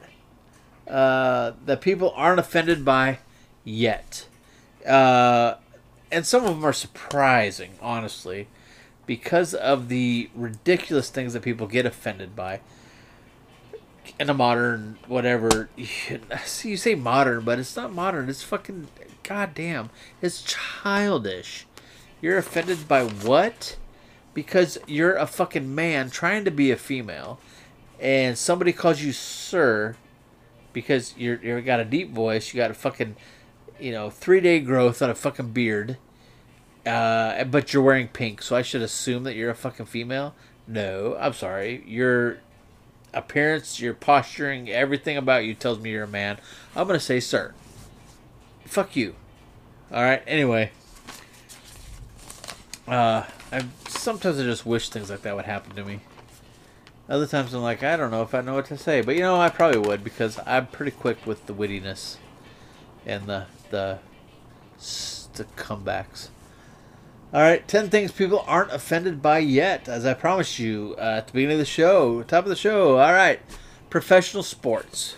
[0.87, 3.19] Uh, that people aren't offended by
[3.63, 4.25] yet.
[4.83, 5.57] Uh,
[6.11, 8.47] and some of them are surprising, honestly,
[9.05, 12.61] because of the ridiculous things that people get offended by.
[14.19, 18.29] In a modern, whatever, you say modern, but it's not modern.
[18.29, 18.87] It's fucking
[19.23, 19.89] goddamn.
[20.21, 21.65] It's childish.
[22.21, 23.77] You're offended by what?
[24.33, 27.39] Because you're a fucking man trying to be a female,
[27.99, 29.95] and somebody calls you sir
[30.73, 33.15] because you're you got a deep voice, you got a fucking
[33.79, 35.97] you know three day growth on a fucking beard,
[36.85, 40.35] uh, but you're wearing pink, so I should assume that you're a fucking female.
[40.67, 41.83] No, I'm sorry.
[41.85, 42.39] Your
[43.13, 46.39] appearance, your posturing, everything about you tells me you're a man.
[46.75, 47.53] I'm gonna say sir.
[48.65, 49.15] Fuck you.
[49.91, 50.23] All right.
[50.25, 50.71] Anyway,
[52.87, 55.99] uh, I sometimes I just wish things like that would happen to me.
[57.07, 59.21] Other times I'm like, I don't know if I know what to say, but you
[59.21, 62.17] know, I probably would because I'm pretty quick with the wittiness
[63.05, 63.99] and the the
[65.33, 66.29] the comebacks.
[67.33, 71.27] All right, ten things people aren't offended by yet, as I promised you uh, at
[71.27, 72.99] the beginning of the show, top of the show.
[72.99, 73.39] All right,
[73.89, 75.15] professional sports.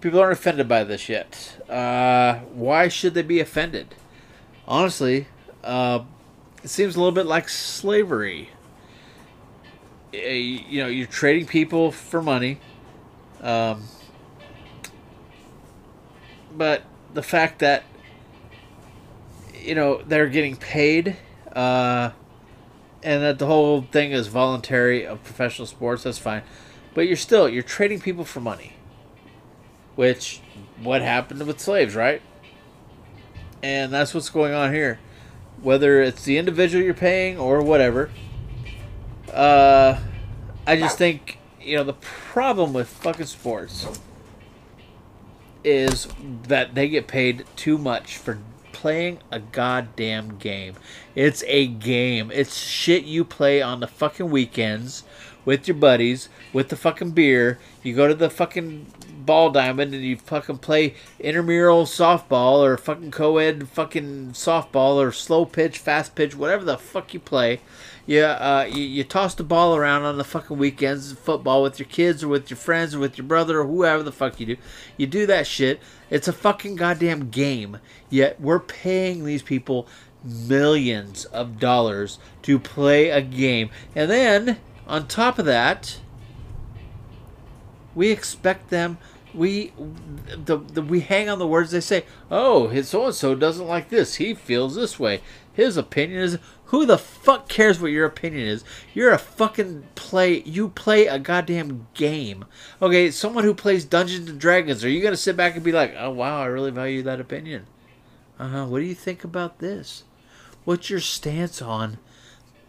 [0.00, 1.60] People aren't offended by this yet.
[1.68, 3.96] Uh, why should they be offended?
[4.68, 5.26] Honestly,
[5.64, 6.04] uh,
[6.62, 8.50] it seems a little bit like slavery
[10.12, 12.58] you know you're trading people for money
[13.40, 13.84] um,
[16.56, 16.82] but
[17.14, 17.84] the fact that
[19.68, 21.16] you know they're getting paid
[21.52, 22.10] uh,
[23.02, 26.42] and that the whole thing is voluntary of professional sports that's fine.
[26.94, 28.72] But you're still you're trading people for money
[29.94, 30.40] which
[30.82, 32.22] what happened with slaves right?
[33.62, 35.00] And that's what's going on here.
[35.60, 38.10] Whether it's the individual you're paying or whatever
[39.32, 39.98] uh,
[40.66, 43.86] I just think you know the problem with fucking sports
[45.62, 46.08] is
[46.44, 48.38] that they get paid too much for
[48.78, 50.74] playing a goddamn game.
[51.16, 52.30] It's a game.
[52.32, 55.02] It's shit you play on the fucking weekends
[55.44, 57.58] with your buddies with the fucking beer.
[57.82, 58.86] You go to the fucking
[59.26, 65.44] ball diamond and you fucking play intramural softball or fucking co-ed fucking softball or slow
[65.44, 67.60] pitch, fast pitch, whatever the fuck you play
[68.08, 71.88] you, uh, you, you toss the ball around on the fucking weekends, football with your
[71.88, 74.56] kids or with your friends or with your brother or whoever the fuck you do.
[74.96, 75.78] You do that shit.
[76.10, 77.78] It's a fucking goddamn game.
[78.08, 79.86] Yet we're paying these people
[80.24, 83.70] millions of dollars to play a game.
[83.94, 86.00] And then, on top of that,
[87.94, 88.98] We expect them.
[89.34, 89.72] We
[90.44, 92.04] the, the we hang on the words they say.
[92.30, 94.16] Oh, his so and so doesn't like this.
[94.16, 95.20] He feels this way.
[95.52, 96.38] His opinion is
[96.68, 98.62] who the fuck cares what your opinion is?
[98.92, 100.42] You're a fucking play.
[100.42, 102.44] You play a goddamn game.
[102.82, 104.84] Okay, someone who plays Dungeons and Dragons.
[104.84, 107.66] Are you gonna sit back and be like, oh wow, I really value that opinion?
[108.38, 108.66] Uh huh.
[108.66, 110.04] What do you think about this?
[110.64, 111.98] What's your stance on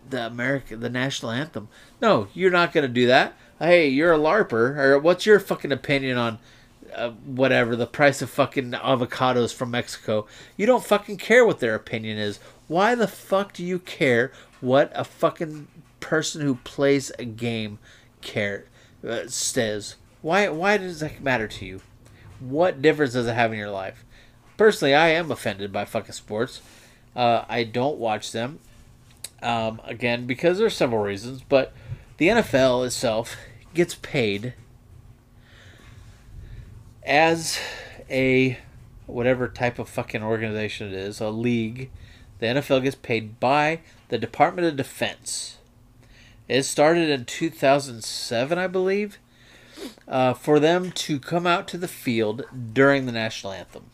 [0.10, 1.68] the American, the national anthem?
[2.02, 3.38] No, you're not gonna do that.
[3.60, 4.78] Hey, you're a larper.
[4.78, 6.40] Or what's your fucking opinion on?
[6.96, 10.26] Uh, whatever the price of fucking avocados from Mexico.
[10.58, 12.40] You don't fucking care what their opinion is.
[12.70, 15.68] Why the fuck do you care what a fucking
[16.00, 17.80] person who plays a game
[18.22, 18.68] care
[19.06, 19.96] uh, says?
[20.22, 21.82] Why why does that matter to you?
[22.40, 24.06] What difference does it have in your life?
[24.56, 26.62] Personally, I am offended by fucking sports.
[27.16, 28.60] Uh, I don't watch them.
[29.42, 31.74] Um, again, because there's several reasons, but
[32.18, 33.36] the NFL itself
[33.74, 34.54] gets paid
[37.04, 37.58] as
[38.10, 38.60] a
[39.08, 41.90] whatever type of fucking organization it is, a league,
[42.40, 45.58] the NFL gets paid by the Department of Defense.
[46.48, 49.20] It started in 2007, I believe,
[50.08, 53.86] uh, for them to come out to the field during the national anthem.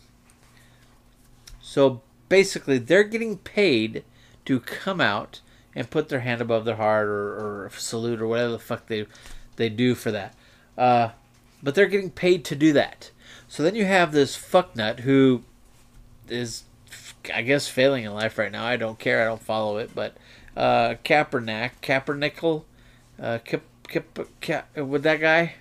[1.61, 4.03] So basically, they're getting paid
[4.45, 5.41] to come out
[5.75, 9.05] and put their hand above their heart or, or salute or whatever the fuck they
[9.57, 10.33] they do for that.
[10.77, 11.09] Uh,
[11.63, 13.11] but they're getting paid to do that.
[13.47, 15.43] So then you have this fucknut who
[16.29, 16.63] is,
[17.33, 18.65] I guess, failing in life right now.
[18.65, 19.21] I don't care.
[19.21, 19.91] I don't follow it.
[19.93, 20.17] But
[20.55, 22.63] uh, Kaepernick, Kaepernickle,
[23.21, 25.55] uh, Kip, Kip, Kip, with that guy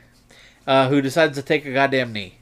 [0.66, 2.36] uh, who decides to take a goddamn knee.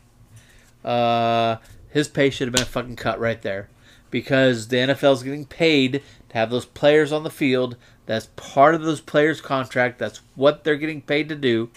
[0.84, 1.56] Uh,
[1.90, 3.68] his pay should have been fucking cut right there
[4.10, 7.76] because the NFL is getting paid to have those players on the field.
[8.06, 9.98] That's part of those players' contract.
[9.98, 11.70] That's what they're getting paid to do.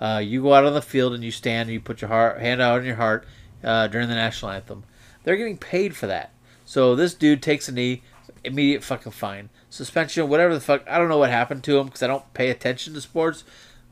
[0.00, 2.40] Uh, you go out on the field and you stand and you put your heart,
[2.40, 3.26] hand out on your heart
[3.62, 4.84] uh, during the national anthem.
[5.22, 6.32] They're getting paid for that.
[6.70, 8.02] So this dude takes a knee,
[8.44, 10.88] immediate fucking fine, suspension, whatever the fuck.
[10.88, 13.42] I don't know what happened to him because I don't pay attention to sports.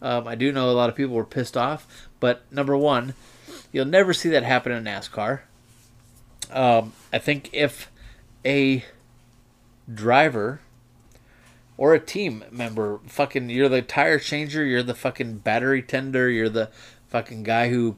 [0.01, 1.89] Um, I do know a lot of people were pissed off,
[2.21, 3.15] but number one,
[3.73, 5.41] you'll never see that happen in NASCAR.
[6.53, 7.91] Um, I think if
[8.45, 8.85] a
[9.93, 10.61] driver
[11.77, 13.01] or a team member.
[13.09, 14.65] Fucking, you're the tire changer.
[14.65, 16.31] You're the fucking battery tender.
[16.31, 16.71] You're the
[17.09, 17.97] fucking guy who,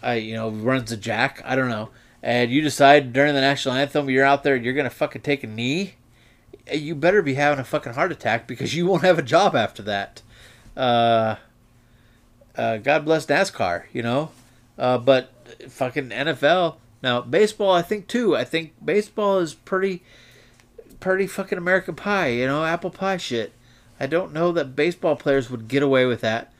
[0.00, 1.42] uh, you know, runs the jack.
[1.44, 1.90] I don't know.
[2.24, 5.44] And you decide during the national anthem, you're out there, and you're gonna fucking take
[5.44, 5.96] a knee.
[6.72, 9.82] You better be having a fucking heart attack because you won't have a job after
[9.82, 10.22] that.
[10.74, 11.36] Uh,
[12.56, 14.30] uh, God bless NASCAR, you know.
[14.78, 15.34] Uh, but
[15.68, 16.76] fucking NFL.
[17.02, 18.34] Now baseball, I think too.
[18.34, 20.02] I think baseball is pretty
[21.00, 23.52] pretty fucking American pie, you know, apple pie shit.
[24.00, 26.54] I don't know that baseball players would get away with that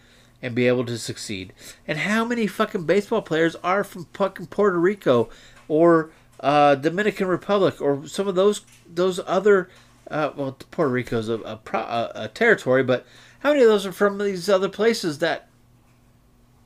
[0.45, 1.55] and be able to succeed.
[1.89, 5.31] And how many fucking baseball players are from fucking Puerto Rico
[5.69, 6.11] or
[6.41, 9.71] uh, Dominican Republic or some of those those other
[10.11, 13.07] uh, well Puerto Rico's a, a, a, territory, but
[13.41, 15.49] how many of those are from these other places that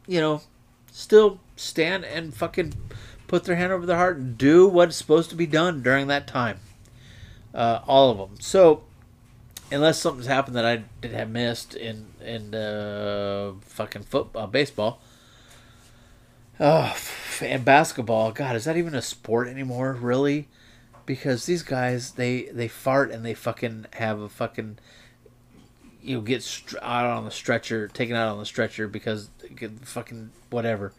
[0.06, 0.42] you know
[0.90, 2.74] still stand and fucking
[3.26, 6.26] put their hand over their heart and do what's supposed to be done during that
[6.26, 6.60] time?
[7.54, 8.40] uh, all of them.
[8.40, 8.84] So,
[9.70, 15.00] unless something's happened that I did have missed in in uh, fucking football, baseball,
[16.60, 16.96] oh,
[17.40, 18.32] and basketball.
[18.32, 19.92] God, is that even a sport anymore?
[19.92, 20.48] Really?
[21.06, 24.78] Because these guys, they they fart and they fucking have a fucking
[26.02, 29.30] you know, get out on the stretcher, taken out on the stretcher because
[29.82, 30.92] fucking whatever.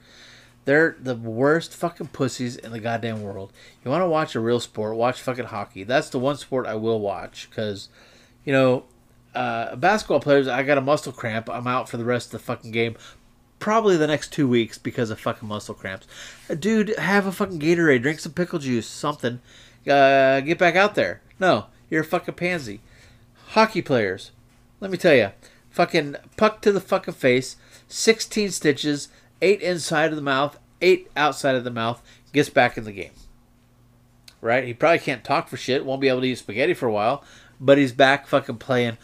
[0.66, 3.51] They're the worst fucking pussies in the goddamn world.
[3.84, 4.95] You want to watch a real sport?
[4.95, 5.84] Watch fucking hockey.
[5.84, 7.89] That's the one sport I will watch because,
[8.45, 8.84] you know,
[9.34, 10.47] uh, basketball players.
[10.47, 11.49] I got a muscle cramp.
[11.49, 12.97] I'm out for the rest of the fucking game.
[13.60, 16.07] Probably the next two weeks because of fucking muscle cramps.
[16.49, 18.01] Uh, dude, have a fucking Gatorade.
[18.01, 18.88] Drink some pickle juice.
[18.88, 19.41] Something.
[19.88, 21.22] Uh, get back out there.
[21.39, 22.80] No, you're a fucking pansy.
[23.49, 24.32] Hockey players.
[24.80, 25.32] Let me tell you.
[25.70, 27.57] Fucking puck to the fucking face.
[27.88, 29.10] 16 stitches
[29.41, 32.01] eight inside of the mouth, eight outside of the mouth,
[32.34, 33.12] gets back in the game.
[34.41, 34.64] Right?
[34.64, 37.24] He probably can't talk for shit, won't be able to eat spaghetti for a while,
[37.60, 38.97] but he's back fucking playing.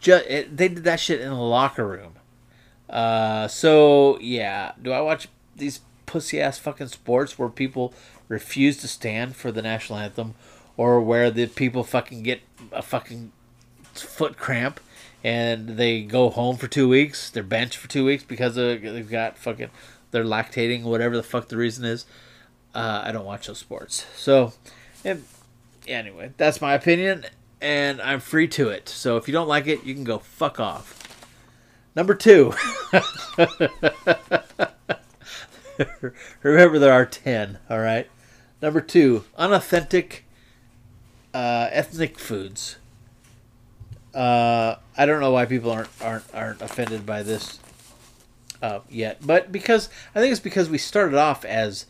[0.00, 2.14] Just, they did that shit in the locker room.
[2.88, 4.72] Uh, so, yeah.
[4.80, 7.92] Do I watch these pussy ass fucking sports where people
[8.28, 10.34] refuse to stand for the national anthem
[10.76, 12.40] or where the people fucking get
[12.72, 13.32] a fucking
[13.94, 14.80] foot cramp
[15.24, 17.30] and they go home for two weeks.
[17.30, 19.70] They're benched for two weeks because they've got fucking
[20.10, 22.06] they're lactating, whatever the fuck the reason is.
[22.74, 24.06] Uh, I don't watch those sports.
[24.16, 24.52] So,
[25.04, 25.24] and,
[25.88, 27.24] anyway, that's my opinion,
[27.60, 28.88] and I'm free to it.
[28.88, 31.05] So if you don't like it, you can go fuck off.
[31.96, 32.52] Number two.
[36.42, 38.06] Remember, there are 10, all right?
[38.60, 40.24] Number two, unauthentic
[41.32, 42.76] uh, ethnic foods.
[44.14, 47.58] Uh, I don't know why people aren't aren't aren't offended by this
[48.62, 51.84] uh, yet, but because I think it's because we started off as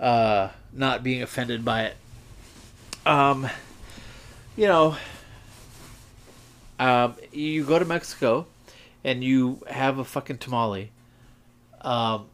[0.00, 1.96] uh, not being offended by it.
[3.06, 3.48] Um,
[4.56, 4.96] you know,
[6.80, 8.46] um, you go to Mexico
[9.04, 10.90] and you have a fucking tamale.
[11.80, 12.26] Um,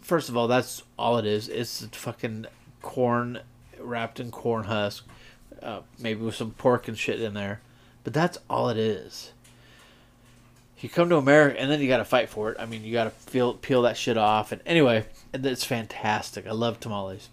[0.00, 1.48] first of all, that's all it is.
[1.48, 2.46] It's fucking
[2.80, 3.40] corn
[3.78, 5.04] wrapped in corn husk,
[5.62, 7.60] uh, maybe with some pork and shit in there.
[8.04, 9.32] But that's all it is.
[10.80, 12.56] You come to America and then you got to fight for it.
[12.58, 14.50] I mean, you got to peel peel that shit off.
[14.50, 16.44] And anyway, it's fantastic.
[16.44, 17.28] I love tamales.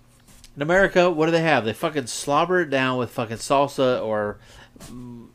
[0.55, 1.65] In America, what do they have?
[1.65, 4.37] They fucking slobber it down with fucking salsa or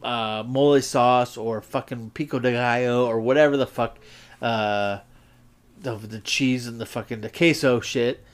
[0.02, 3.98] uh, mole sauce or fucking pico de gallo or whatever the fuck.
[4.40, 4.98] Uh,
[5.84, 8.24] the, the cheese and the fucking the queso shit.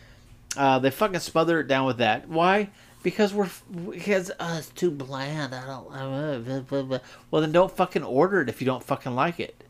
[0.57, 2.29] Uh, they fucking smother it down with that.
[2.29, 2.71] Why?
[3.03, 3.49] Because we're
[3.91, 5.55] because uh, it's too bland.
[5.55, 5.93] I don't.
[5.93, 7.01] Uh,
[7.31, 9.65] well, then don't fucking order it if you don't fucking like it.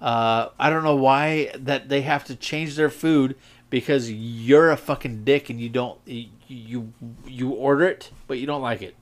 [0.00, 3.36] Uh, I don't know why that they have to change their food
[3.70, 6.92] because you're a fucking dick and you don't you,
[7.26, 8.94] you order it but you don't like it.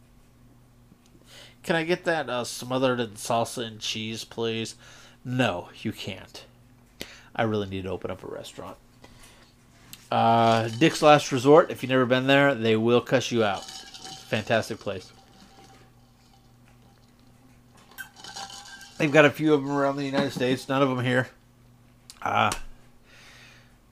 [1.67, 4.77] Can I get that uh, smothered in salsa and cheese, please?
[5.25, 6.45] No, you can't.
[7.35, 8.77] I really need to open up a restaurant.
[10.09, 11.73] Uh, Dick's Last Resort.
[11.73, 13.65] If you've never been there, they will cuss you out.
[13.65, 15.13] Fantastic place.
[18.99, 20.69] They've got a few of them around the United States.
[20.69, 21.29] None of them here.
[22.23, 22.53] Ah.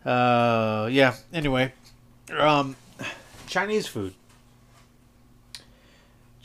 [0.06, 1.16] Uh, uh, yeah.
[1.32, 1.72] Anyway,
[2.38, 2.76] um,
[3.48, 4.14] Chinese food.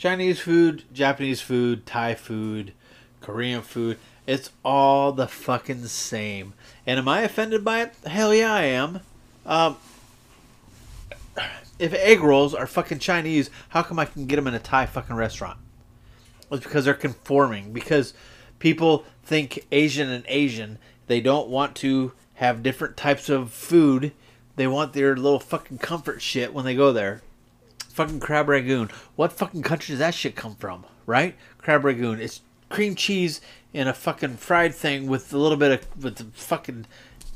[0.00, 2.72] Chinese food, Japanese food, Thai food,
[3.20, 3.98] Korean food.
[4.26, 6.54] It's all the fucking same.
[6.86, 7.94] And am I offended by it?
[8.06, 9.00] Hell yeah, I am.
[9.44, 9.76] Um,
[11.78, 14.86] if egg rolls are fucking Chinese, how come I can get them in a Thai
[14.86, 15.58] fucking restaurant?
[16.50, 17.70] It's because they're conforming.
[17.70, 18.14] Because
[18.58, 20.78] people think Asian and Asian.
[21.08, 24.12] They don't want to have different types of food.
[24.56, 27.20] They want their little fucking comfort shit when they go there.
[27.92, 28.90] Fucking crab ragoon.
[29.16, 30.84] What fucking country does that shit come from?
[31.06, 31.34] Right?
[31.58, 32.18] Crab ragoon.
[32.18, 33.40] It's cream cheese
[33.72, 36.86] in a fucking fried thing with a little bit of with the fucking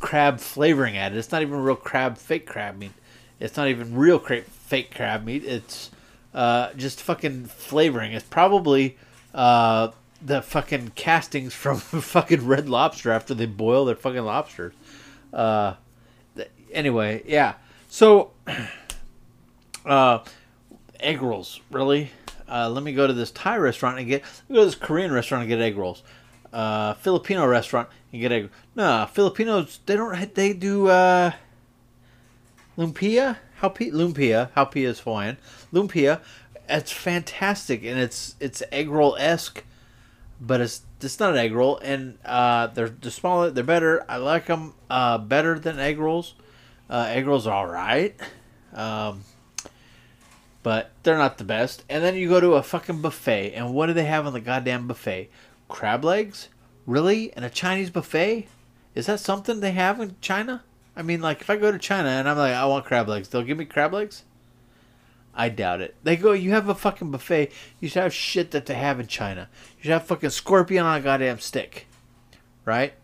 [0.00, 1.18] crab flavoring added.
[1.18, 2.92] It's not even real crab, fake crab meat.
[3.40, 5.44] It's not even real cra- fake crab meat.
[5.44, 5.90] It's
[6.32, 8.12] uh, just fucking flavoring.
[8.12, 8.96] It's probably
[9.34, 9.90] uh,
[10.22, 14.74] the fucking castings from fucking Red Lobster after they boil their fucking lobsters.
[15.32, 15.74] Uh,
[16.72, 17.55] anyway, yeah.
[17.88, 18.32] So,
[19.86, 20.18] uh,
[21.01, 22.11] egg rolls, really?
[22.49, 24.22] Uh, let me go to this Thai restaurant and get.
[24.49, 26.03] Go to this Korean restaurant and get egg rolls.
[26.53, 28.51] Uh, Filipino restaurant and get egg.
[28.74, 30.34] Nah, Filipinos they don't.
[30.34, 31.32] They do uh,
[32.76, 33.38] lumpia.
[33.57, 34.51] How lumpia?
[34.55, 35.38] How is Hawaiian.
[35.72, 36.20] Lumpia.
[36.68, 39.64] It's fantastic and it's it's egg roll esque,
[40.40, 43.51] but it's it's not an egg roll and uh, they're they're smaller.
[43.51, 44.05] They're better.
[44.09, 46.34] I like them uh, better than egg rolls.
[46.88, 48.18] Uh, egg rolls are all right.
[48.74, 49.24] Um,
[50.64, 51.84] but they're not the best.
[51.90, 54.40] And then you go to a fucking buffet, and what do they have on the
[54.40, 55.30] goddamn buffet?
[55.68, 56.48] Crab legs?
[56.86, 57.32] Really?
[57.36, 58.48] In a Chinese buffet?
[58.94, 60.64] Is that something they have in China?
[60.96, 63.28] I mean, like, if I go to China and I'm like, I want crab legs,
[63.28, 64.24] they'll give me crab legs?
[65.34, 65.96] I doubt it.
[66.02, 69.06] They go, you have a fucking buffet, you should have shit that they have in
[69.06, 69.50] China.
[69.76, 71.88] You should have fucking scorpion on a goddamn stick.
[72.64, 72.94] Right?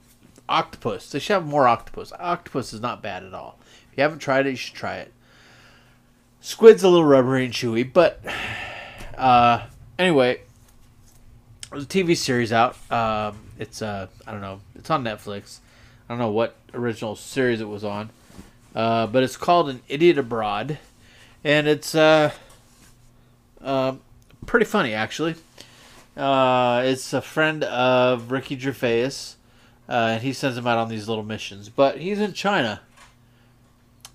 [0.48, 1.10] Octopus.
[1.10, 2.10] They should have more octopus.
[2.18, 3.58] Octopus is not bad at all.
[3.92, 5.12] If you haven't tried it, you should try it.
[6.40, 8.20] Squid's a little rubbery and chewy, but
[9.16, 9.66] uh,
[9.98, 10.40] anyway,
[11.70, 12.76] there's a TV series out.
[12.90, 15.58] Um, it's uh, I don't know, it's on Netflix.
[16.08, 18.08] I don't know what original series it was on,
[18.74, 20.78] uh, but it's called An Idiot Abroad,
[21.44, 22.32] and it's uh,
[23.60, 23.96] uh
[24.46, 25.34] pretty funny actually.
[26.16, 29.12] Uh, it's a friend of Ricky Gervais,
[29.88, 31.68] uh, and he sends him out on these little missions.
[31.68, 32.80] But he's in China,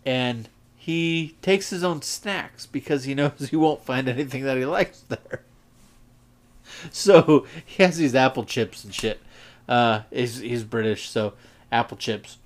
[0.03, 0.49] and
[0.85, 4.99] he takes his own snacks because he knows he won't find anything that he likes
[5.09, 5.41] there.
[6.91, 9.19] So he has these apple chips and shit.
[9.67, 11.33] Uh, he's he's British, so
[11.71, 12.37] apple chips.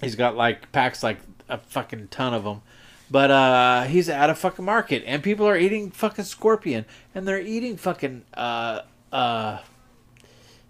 [0.00, 1.18] He's got like packs like
[1.48, 2.62] a fucking ton of them.
[3.10, 7.40] But uh, he's at a fucking market, and people are eating fucking scorpion, and they're
[7.40, 9.58] eating fucking uh, uh,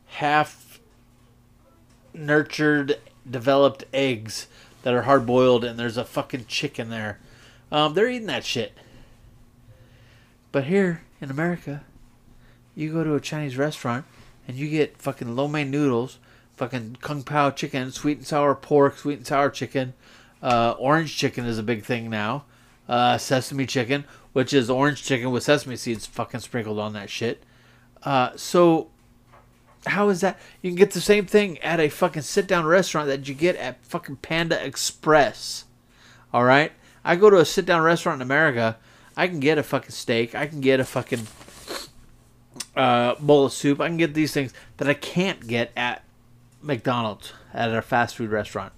[0.07, 0.81] half
[2.15, 2.99] nurtured,
[3.31, 4.47] developed eggs
[4.85, 7.19] that are hard boiled and there's a fucking chicken there.
[7.73, 8.73] Um, they're eating that shit.
[10.53, 11.83] But here in America,
[12.77, 14.05] you go to a Chinese restaurant
[14.47, 16.19] and you get fucking lo mein noodles
[16.57, 19.95] fucking kung pao chicken, sweet and sour pork, sweet and sour chicken.
[20.43, 22.45] Uh, orange chicken is a big thing now.
[22.87, 24.05] Uh, sesame chicken,
[24.35, 27.43] which is orange chicken with sesame seeds fucking sprinkled on that shit.
[28.03, 28.91] Uh, so
[29.87, 30.39] how is that?
[30.63, 33.57] You can get the same thing at a fucking sit down restaurant that you get
[33.57, 35.65] at fucking Panda Express.
[36.33, 36.73] All right?
[37.05, 38.79] I go to a sit down restaurant in America,
[39.17, 41.27] I can get a fucking steak, I can get a fucking
[42.75, 46.03] uh, bowl of soup, I can get these things that I can't get at
[46.63, 48.73] McDonald's at a fast food restaurant.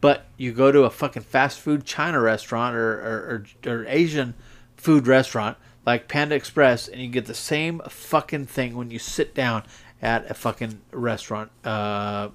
[0.00, 4.34] But you go to a fucking fast food China restaurant or, or, or, or Asian
[4.76, 9.34] food restaurant like Panda Express, and you get the same fucking thing when you sit
[9.34, 9.64] down
[10.02, 11.50] at a fucking restaurant.
[11.64, 12.28] Uh,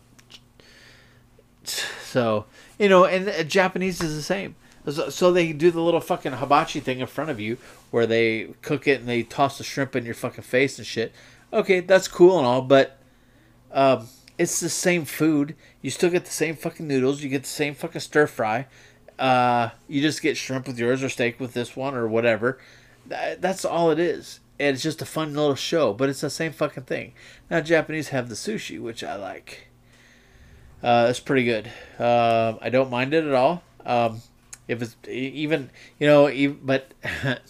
[1.64, 2.45] so
[2.80, 4.55] you know, and uh, Japanese is the same.
[4.89, 7.59] So, they do the little fucking hibachi thing in front of you,
[7.91, 11.14] where they cook it and they toss the shrimp in your fucking face and shit.
[11.53, 12.97] Okay, that's cool and all, but
[13.72, 14.07] um,
[14.39, 15.55] it's the same food.
[15.84, 17.22] You still get the same fucking noodles.
[17.22, 18.66] You get the same fucking stir fry.
[19.20, 22.57] Uh, you just get shrimp with yours or steak with this one or whatever.
[23.05, 24.39] That's all it is.
[24.62, 27.14] And it's just a fun little show, but it's the same fucking thing.
[27.49, 29.70] Now, Japanese have the sushi, which I like.
[30.84, 31.72] Uh, it's pretty good.
[31.97, 33.64] Uh, I don't mind it at all.
[33.84, 34.22] Um,
[34.68, 36.93] if it's even, you know, even, but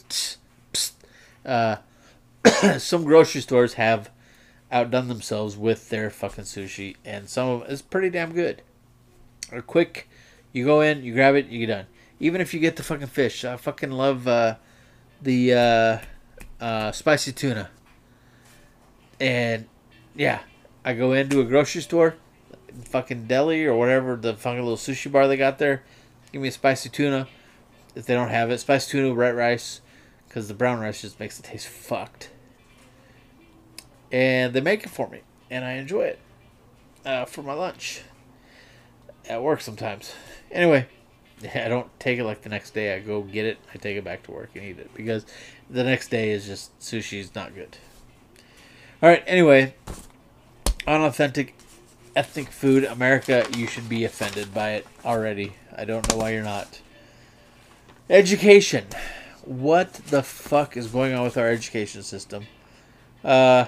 [1.45, 1.75] uh,
[2.77, 4.09] some grocery stores have
[4.71, 8.61] outdone themselves with their fucking sushi, and some of it is pretty damn good.
[9.51, 10.07] Or quick,
[10.53, 11.87] you go in, you grab it, you get done.
[12.21, 14.55] Even if you get the fucking fish, I fucking love uh,
[15.21, 15.99] the
[16.61, 17.69] uh, spicy tuna.
[19.19, 19.67] And
[20.15, 20.41] yeah,
[20.85, 22.15] I go into a grocery store,
[22.85, 25.83] fucking deli or whatever the fucking little sushi bar they got there.
[26.31, 27.27] Give me a spicy tuna.
[27.93, 29.81] If they don't have it, spicy tuna, white rice,
[30.27, 32.29] because the brown rice just makes it taste fucked.
[34.11, 36.19] And they make it for me, and I enjoy it
[37.05, 38.01] uh, for my lunch
[39.27, 40.13] at work sometimes.
[40.51, 40.87] Anyway,
[41.55, 42.95] I don't take it like the next day.
[42.95, 43.57] I go get it.
[43.73, 45.25] I take it back to work and eat it because
[45.69, 47.77] the next day is just sushi is not good.
[49.01, 49.23] All right.
[49.25, 49.73] Anyway,
[50.87, 51.55] unauthentic
[52.15, 53.45] ethnic food, America.
[53.55, 55.53] You should be offended by it already.
[55.75, 56.81] I don't know why you're not.
[58.09, 58.85] Education.
[59.43, 62.45] What the fuck is going on with our education system?
[63.23, 63.65] Uh,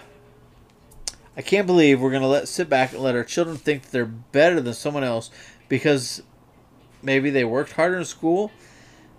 [1.35, 4.61] I can't believe we're gonna let sit back and let our children think they're better
[4.61, 5.31] than someone else
[5.67, 6.21] because
[7.03, 8.51] maybe they worked harder in school.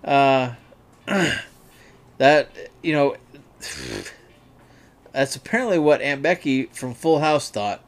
[0.03, 0.55] Uh,
[2.18, 2.49] that
[2.82, 3.16] you know,
[5.12, 7.85] that's apparently what Aunt Becky from Full House thought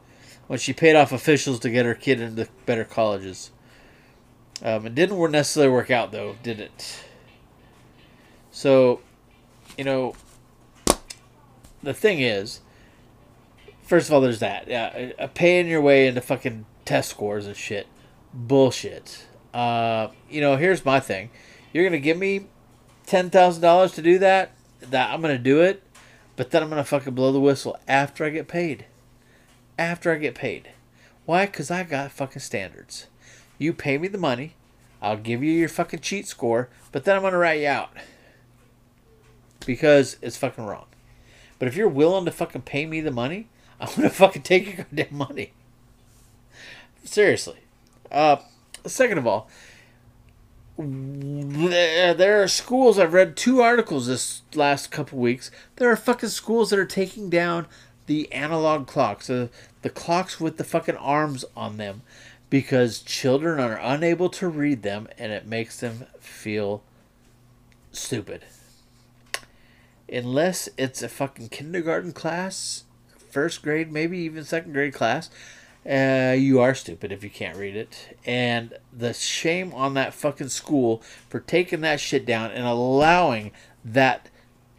[0.47, 3.51] when she paid off officials to get her kid into better colleges.
[4.63, 7.03] Um, it didn't necessarily work out though, did it?
[8.51, 9.01] So,
[9.77, 10.15] you know,
[11.83, 12.61] the thing is,
[13.83, 14.67] first of all, there's that.
[14.67, 17.87] Yeah, paying your way into fucking test scores and shit.
[18.33, 19.27] Bullshit.
[19.53, 21.29] Uh, you know, here's my thing.
[21.73, 22.47] You're gonna give me
[23.05, 24.51] ten thousand dollars to do that.
[24.81, 25.83] That I'm gonna do it,
[26.35, 28.85] but then I'm gonna fucking blow the whistle after I get paid.
[29.77, 30.69] After I get paid.
[31.25, 31.45] Why?
[31.47, 33.07] Cause I got fucking standards.
[33.57, 34.53] You pay me the money,
[35.01, 37.89] I'll give you your fucking cheat score, but then I'm gonna write you out
[39.65, 40.85] because it's fucking wrong.
[41.59, 43.47] But if you're willing to fucking pay me the money,
[43.79, 45.53] I'm gonna fucking take your goddamn money.
[47.03, 47.59] Seriously.
[48.11, 48.37] Uh,
[48.87, 49.49] Second of all,
[50.77, 52.99] there are schools.
[52.99, 55.49] I've read two articles this last couple weeks.
[55.77, 57.67] There are fucking schools that are taking down
[58.05, 59.47] the analog clocks, uh,
[59.81, 62.03] the clocks with the fucking arms on them,
[62.49, 66.83] because children are unable to read them and it makes them feel
[67.91, 68.45] stupid.
[70.09, 72.85] Unless it's a fucking kindergarten class,
[73.29, 75.29] first grade, maybe even second grade class,
[75.87, 78.17] uh, you are stupid if you can't read it.
[78.25, 83.51] And the shame on that fucking school for taking that shit down and allowing
[83.85, 84.29] that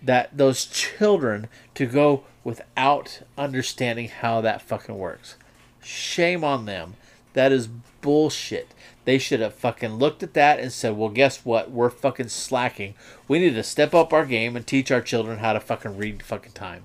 [0.01, 5.37] that those children to go without understanding how that fucking works.
[5.83, 6.95] Shame on them.
[7.33, 7.69] That is
[8.01, 8.75] bullshit.
[9.05, 11.71] They should have fucking looked at that and said, "Well, guess what?
[11.71, 12.95] We're fucking slacking.
[13.27, 16.23] We need to step up our game and teach our children how to fucking read
[16.23, 16.85] fucking time."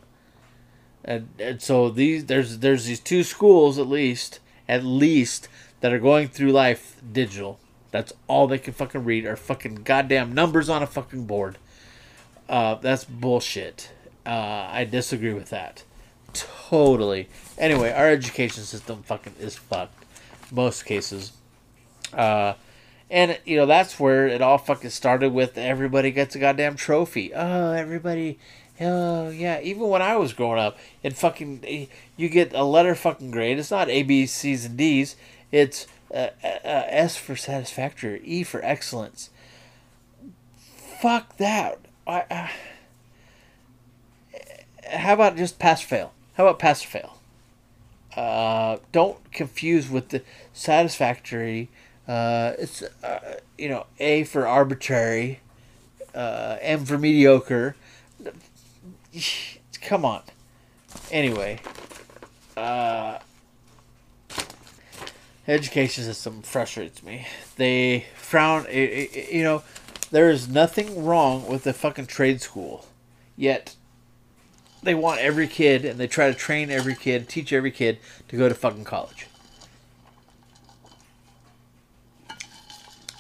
[1.06, 5.48] And, and so these there's there's these two schools at least at least
[5.82, 7.60] that are going through life digital.
[7.92, 11.58] That's all they can fucking read are fucking goddamn numbers on a fucking board.
[12.50, 13.92] Uh, that's bullshit.
[14.26, 15.84] Uh, I disagree with that.
[16.34, 17.30] Totally.
[17.58, 20.06] Anyway, our education system fucking is fucked.
[20.52, 21.34] Most cases.
[22.12, 22.54] Uh,
[23.10, 27.32] And you know that's where it all fucking started with everybody gets a goddamn trophy.
[27.34, 28.40] Oh, everybody
[28.86, 33.32] Oh yeah, even when I was growing up, it fucking you get a letter fucking
[33.32, 33.58] grade.
[33.60, 35.16] It's not A, B, C's, and D's.
[35.52, 39.30] It's uh, uh, uh, S for satisfactory, E for excellence.
[41.02, 41.80] Fuck that.
[42.06, 42.48] I, uh,
[44.98, 46.14] how about just pass fail?
[46.36, 47.18] How about pass or fail?
[48.16, 50.22] Uh, don't confuse with the
[50.52, 51.70] satisfactory.
[52.08, 55.40] Uh, it's uh, you know A for arbitrary,
[56.14, 57.76] uh, M for mediocre.
[59.82, 60.22] Come on.
[61.12, 61.60] Anyway,
[62.56, 63.20] uh,
[65.48, 67.28] education system frustrates me.
[67.58, 68.66] They frown.
[68.72, 69.64] You know,
[70.12, 72.86] there is nothing wrong with the fucking trade school,
[73.36, 73.76] yet
[74.84, 78.38] they want every kid and they try to train every kid, teach every kid to
[78.38, 79.28] go to fucking college.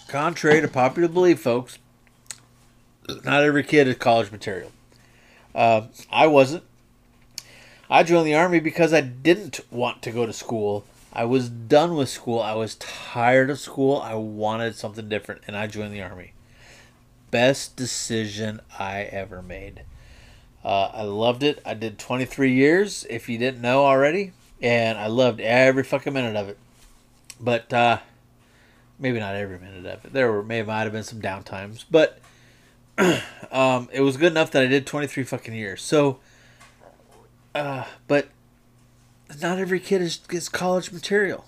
[0.07, 1.79] Contrary to popular belief, folks,
[3.23, 4.71] not every kid is college material.
[5.53, 6.63] Uh, I wasn't.
[7.89, 10.85] I joined the army because I didn't want to go to school.
[11.11, 12.39] I was done with school.
[12.39, 13.97] I was tired of school.
[13.97, 16.33] I wanted something different, and I joined the army.
[17.29, 19.83] Best decision I ever made.
[20.63, 21.61] Uh, I loved it.
[21.65, 24.31] I did 23 years, if you didn't know already,
[24.61, 26.57] and I loved every fucking minute of it.
[27.39, 27.99] But uh,
[28.97, 30.13] maybe not every minute of it.
[30.13, 32.19] There were may might have been some downtimes, but
[33.51, 35.81] um, it was good enough that I did 23 fucking years.
[35.81, 36.19] So,
[37.55, 38.27] uh, but
[39.41, 41.45] not every kid is, is college material.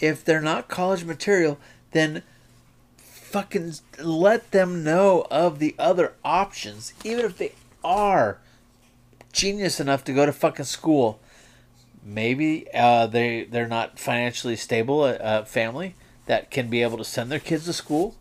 [0.00, 1.58] If they're not college material,
[1.92, 2.22] then
[2.96, 7.52] fucking let them know of the other options, even if they
[7.84, 8.38] are
[9.32, 11.20] genius enough to go to fucking school.
[12.04, 15.94] Maybe uh, they they're not financially stable, a, a, family
[16.26, 18.16] that can be able to send their kids to school.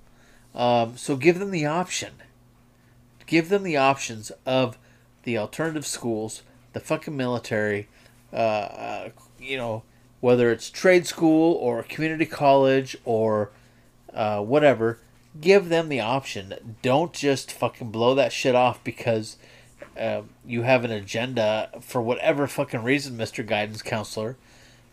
[0.54, 2.12] Um, so give them the option
[3.32, 4.78] give them the options of
[5.24, 7.88] the alternative schools, the fucking military,
[8.34, 9.10] uh, uh,
[9.40, 9.84] you know,
[10.20, 13.50] whether it's trade school or community college or
[14.14, 15.00] uh, whatever,
[15.40, 16.76] give them the option.
[16.82, 19.38] Don't just fucking blow that shit off because
[19.98, 24.36] uh, you have an agenda for whatever fucking reason, Mister Guidance Counselor.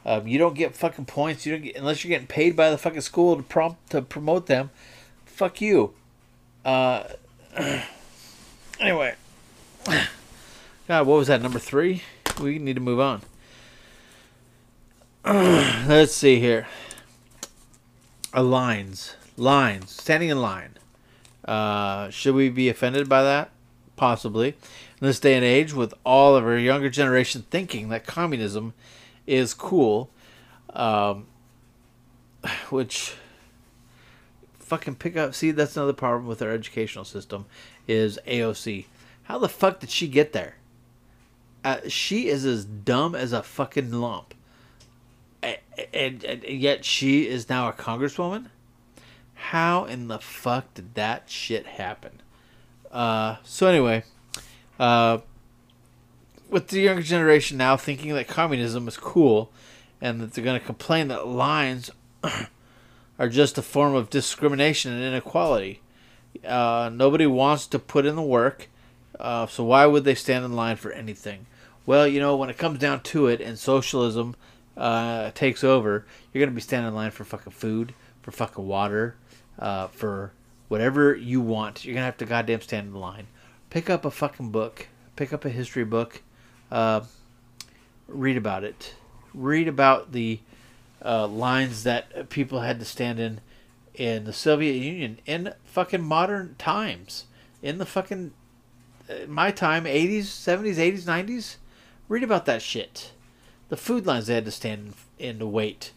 [0.06, 1.44] Um, you don't get fucking points.
[1.44, 4.46] You don't get, unless you're getting paid by the fucking school to prompt to promote
[4.46, 4.70] them.
[5.26, 5.94] Fuck you.
[6.64, 7.02] Uh,
[8.80, 9.14] Anyway.
[10.86, 11.42] God, what was that?
[11.42, 12.02] Number three?
[12.40, 13.22] We need to move on.
[15.24, 16.66] Let's see here.
[18.32, 19.16] A lines.
[19.36, 19.90] Lines.
[19.90, 20.76] Standing in line.
[21.44, 23.50] Uh, should we be offended by that?
[23.96, 24.48] Possibly.
[25.00, 28.74] In this day and age, with all of our younger generation thinking that communism
[29.26, 30.10] is cool,
[30.72, 31.26] um,
[32.70, 33.14] which
[34.68, 35.34] fucking pick up.
[35.34, 37.46] See, that's another problem with our educational system
[37.86, 38.84] is AOC.
[39.24, 40.56] How the fuck did she get there?
[41.64, 44.34] Uh, she is as dumb as a fucking lump.
[45.42, 45.58] And,
[45.92, 48.46] and, and, yet she is now a congresswoman?
[49.34, 52.20] How in the fuck did that shit happen?
[52.90, 54.04] Uh, so anyway,
[54.78, 55.18] uh,
[56.48, 59.50] with the younger generation now thinking that communism is cool
[60.00, 61.90] and that they're going to complain that lines
[63.18, 65.80] are just a form of discrimination and inequality.
[66.46, 68.68] Uh, nobody wants to put in the work,
[69.18, 71.46] uh, so why would they stand in line for anything?
[71.84, 74.36] Well, you know, when it comes down to it and socialism
[74.76, 78.66] uh, takes over, you're going to be standing in line for fucking food, for fucking
[78.66, 79.16] water,
[79.58, 80.32] uh, for
[80.68, 81.84] whatever you want.
[81.84, 83.26] You're going to have to goddamn stand in line.
[83.70, 86.22] Pick up a fucking book, pick up a history book,
[86.70, 87.00] uh,
[88.06, 88.94] read about it.
[89.34, 90.40] Read about the
[91.04, 93.40] uh, lines that people had to stand in
[93.94, 97.24] in the Soviet Union in fucking modern times.
[97.62, 98.32] In the fucking
[99.08, 101.56] uh, my time, 80s, 70s, 80s, 90s.
[102.08, 103.12] Read about that shit.
[103.68, 105.92] The food lines they had to stand in to wait.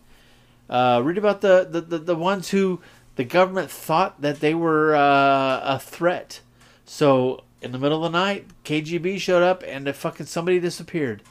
[0.70, 2.82] Uh, read about the, the, the, the, ones who
[3.16, 6.42] the government thought that they were uh, a threat.
[6.86, 11.24] So in the middle of the night, KGB showed up and fucking somebody disappeared.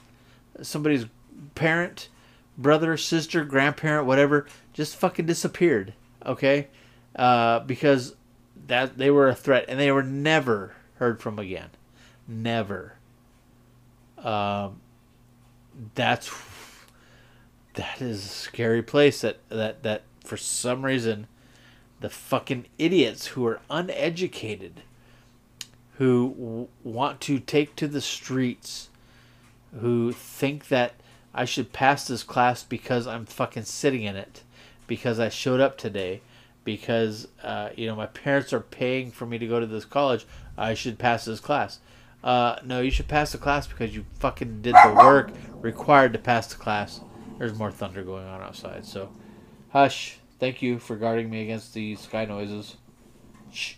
[0.62, 1.06] Somebody's
[1.54, 2.08] parent,
[2.61, 5.94] brother, sister, grandparent, whatever, just fucking disappeared
[6.24, 6.68] okay?
[7.16, 8.14] Uh, because
[8.66, 11.70] that they were a threat and they were never heard from again.
[12.28, 12.94] Never.
[14.18, 14.80] Um,
[15.94, 16.30] that's
[17.74, 21.26] that is a scary place that that that for some reason
[22.00, 24.82] the fucking idiots who are uneducated
[25.96, 28.90] who w- want to take to the streets
[29.80, 30.94] who think that
[31.34, 34.42] I should pass this class because I'm fucking sitting in it
[34.86, 36.22] because I showed up today
[36.64, 40.26] because uh, you know my parents are paying for me to go to this college.
[40.56, 41.80] I should pass this class.
[42.22, 46.18] Uh, no, you should pass the class because you fucking did the work required to
[46.18, 47.00] pass the class.
[47.38, 49.10] There's more thunder going on outside, so
[49.70, 50.18] hush.
[50.38, 52.76] Thank you for guarding me against the sky noises.
[53.52, 53.74] Shh.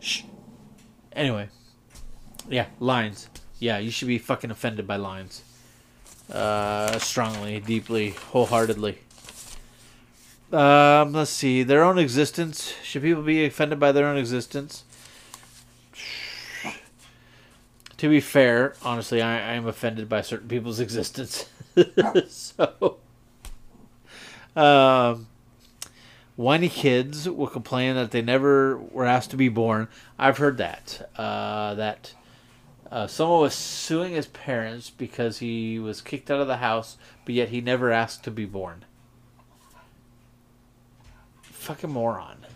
[0.00, 0.22] Shh.
[1.12, 1.48] Anyway,
[2.48, 3.28] yeah, lines.
[3.58, 5.42] Yeah, you should be fucking offended by lines.
[6.30, 8.98] Uh, strongly, deeply, wholeheartedly.
[10.52, 11.62] Um, let's see.
[11.62, 12.74] Their own existence.
[12.82, 14.84] Should people be offended by their own existence?
[17.98, 21.46] To be fair, honestly, I, I am offended by certain people's existence.
[22.28, 22.98] so,
[24.54, 25.26] um,
[26.36, 29.88] whiny kids will complain that they never were asked to be born.
[30.18, 31.10] I've heard that.
[31.16, 32.14] Uh, that
[32.90, 37.34] uh, someone was suing his parents because he was kicked out of the house, but
[37.34, 38.84] yet he never asked to be born.
[41.42, 42.46] Fucking moron.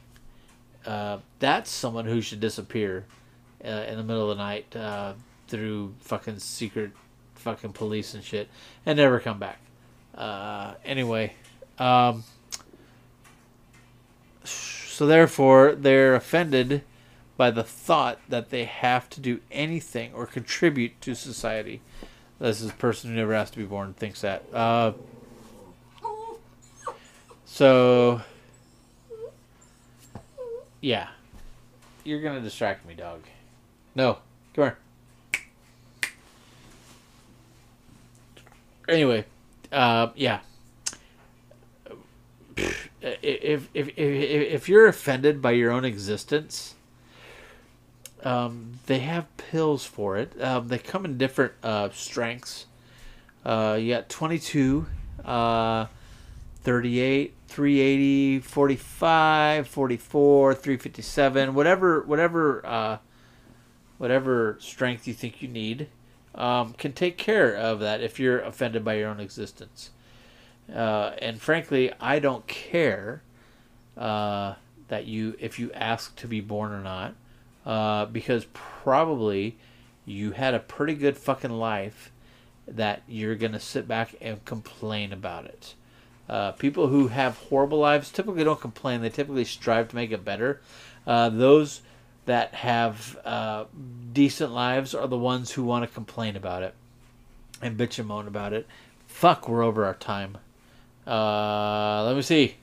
[0.87, 3.05] Uh, that's someone who should disappear
[3.65, 5.13] uh, in the middle of the night uh,
[5.49, 6.93] through fucking secret
[7.35, 8.49] fucking police and shit
[8.87, 9.59] and never come back.
[10.15, 11.35] Uh, anyway,
[11.79, 12.25] um,
[14.45, 16.83] so therefore they're offended
[17.43, 21.81] by the thought that they have to do anything or contribute to society.
[22.39, 24.45] This is a person who never has to be born thinks that.
[24.55, 24.93] Uh,
[27.45, 28.21] so,
[30.81, 31.09] yeah,
[32.05, 33.23] you're gonna distract me, dog.
[33.97, 34.19] No,
[34.55, 34.79] come here.
[38.89, 39.25] Anyway,
[39.73, 40.39] uh, yeah.
[42.57, 46.77] If, if, if, if you're offended by your own existence,
[48.25, 50.41] um, they have pills for it.
[50.43, 52.67] Um, they come in different uh, strengths.
[53.45, 54.87] Uh, you got 22,
[55.25, 55.87] uh,
[56.63, 62.99] 38, 380, 45, 44, 357, whatever, whatever, uh,
[63.99, 65.89] whatever strength you think you need,
[66.35, 69.91] um, can take care of that if you're offended by your own existence.
[70.73, 73.23] Uh, and frankly, I don't care
[73.97, 74.55] uh,
[74.89, 77.15] that you if you ask to be born or not,
[77.65, 79.57] uh, because probably
[80.05, 82.11] you had a pretty good fucking life
[82.67, 85.75] that you're gonna sit back and complain about it.
[86.29, 90.25] Uh, people who have horrible lives typically don't complain; they typically strive to make it
[90.25, 90.61] better.
[91.07, 91.83] Uh, those
[92.27, 93.65] that have uh,
[94.13, 96.75] decent lives are the ones who want to complain about it
[97.61, 98.67] and bitch and moan about it.
[99.07, 100.39] Fuck, we're over our time.
[101.07, 102.57] Uh, let me see.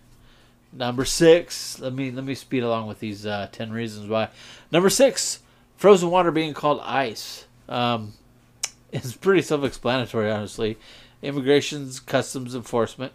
[0.71, 1.79] Number six.
[1.79, 4.29] Let me let me speed along with these uh, ten reasons why.
[4.71, 5.39] Number six,
[5.77, 7.45] frozen water being called ice.
[7.67, 8.13] Um,
[8.91, 10.77] it's pretty self-explanatory, honestly.
[11.21, 13.13] Immigration's customs enforcement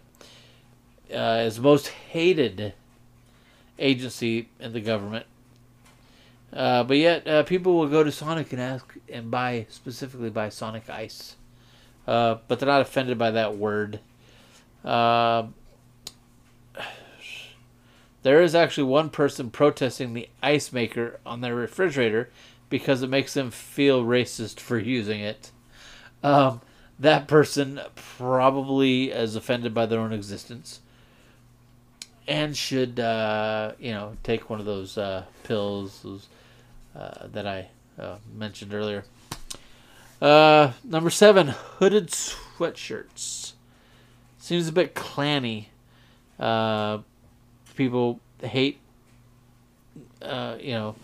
[1.11, 2.73] uh, is the most hated
[3.79, 5.25] agency in the government.
[6.53, 10.49] Uh, but yet, uh, people will go to Sonic and ask and buy specifically buy
[10.49, 11.35] Sonic Ice.
[12.07, 13.99] Uh, but they're not offended by that word.
[18.25, 22.29] Uh, there is actually one person protesting the ice maker on their refrigerator
[22.69, 25.51] because it makes them feel racist for using it.
[26.23, 26.61] Um,
[26.99, 27.79] that person
[28.17, 30.79] probably is offended by their own existence
[32.27, 36.27] and should, uh, you know, take one of those uh, pills those,
[36.95, 37.67] uh, that I
[37.99, 39.03] uh, mentioned earlier.
[40.19, 43.53] Uh, number seven, hooded sweatshirts.
[44.39, 45.67] Seems a bit clanny.
[47.75, 48.79] People hate,
[50.21, 50.95] uh, you know,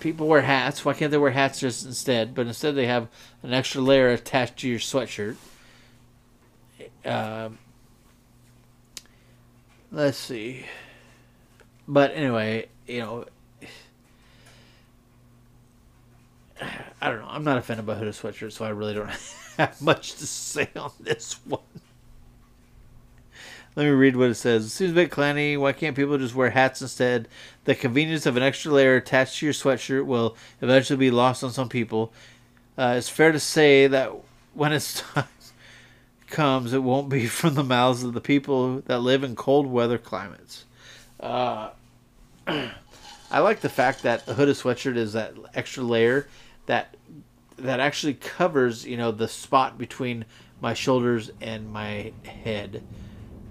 [0.00, 0.84] people wear hats.
[0.84, 2.34] Why can't they wear hats just instead?
[2.34, 3.08] But instead, they have
[3.42, 5.36] an extra layer attached to your sweatshirt.
[7.04, 7.50] Uh,
[9.90, 10.66] let's see.
[11.86, 13.24] But anyway, you know,
[17.00, 17.28] I don't know.
[17.28, 19.08] I'm not offended by hooded sweatshirts, so I really don't
[19.56, 21.60] have much to say on this one.
[23.76, 24.66] Let me read what it says.
[24.66, 25.58] It seems a bit clanny.
[25.58, 27.26] Why can't people just wear hats instead?
[27.64, 31.50] The convenience of an extra layer attached to your sweatshirt will eventually be lost on
[31.50, 32.12] some people.
[32.78, 34.12] Uh, it's fair to say that
[34.52, 35.24] when time
[36.28, 39.98] comes, it won't be from the mouths of the people that live in cold weather
[39.98, 40.64] climates.
[41.18, 41.70] Uh,
[42.46, 46.28] I like the fact that a hooded sweatshirt is that extra layer
[46.66, 46.94] that
[47.56, 50.24] that actually covers, you know, the spot between
[50.60, 52.82] my shoulders and my head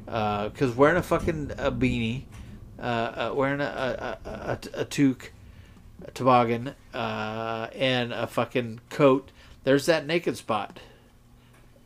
[0.05, 2.23] because uh, wearing a fucking a beanie,
[2.79, 5.31] uh, uh, wearing a a, a, a, toque,
[6.05, 9.31] a toboggan, uh, and a fucking coat,
[9.63, 10.79] there's that naked spot.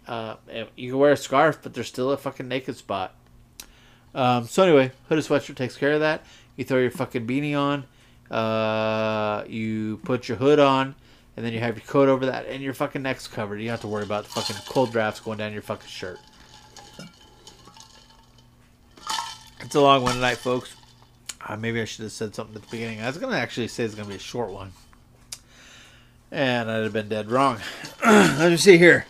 [0.07, 0.35] Uh,
[0.75, 3.13] you can wear a scarf, but there's still a fucking naked spot.
[4.15, 6.25] Um, so anyway, hooded sweatshirt takes care of that.
[6.55, 7.85] You throw your fucking beanie on,
[8.35, 10.95] uh, you put your hood on,
[11.35, 13.59] and then you have your coat over that, and your fucking neck's covered.
[13.59, 16.19] You don't have to worry about the fucking cold drafts going down your fucking shirt.
[19.61, 20.75] It's a long one tonight, folks.
[21.45, 23.01] Uh, maybe I should have said something at the beginning.
[23.01, 24.71] I was gonna actually say it's gonna be a short one,
[26.31, 27.59] and I'd have been dead wrong.
[28.05, 29.05] Let me see here.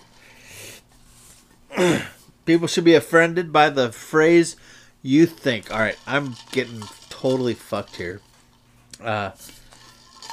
[2.46, 4.56] People should be offended by the phrase
[5.02, 8.22] "you think." All right, I'm getting totally fucked here.
[9.02, 9.32] Uh,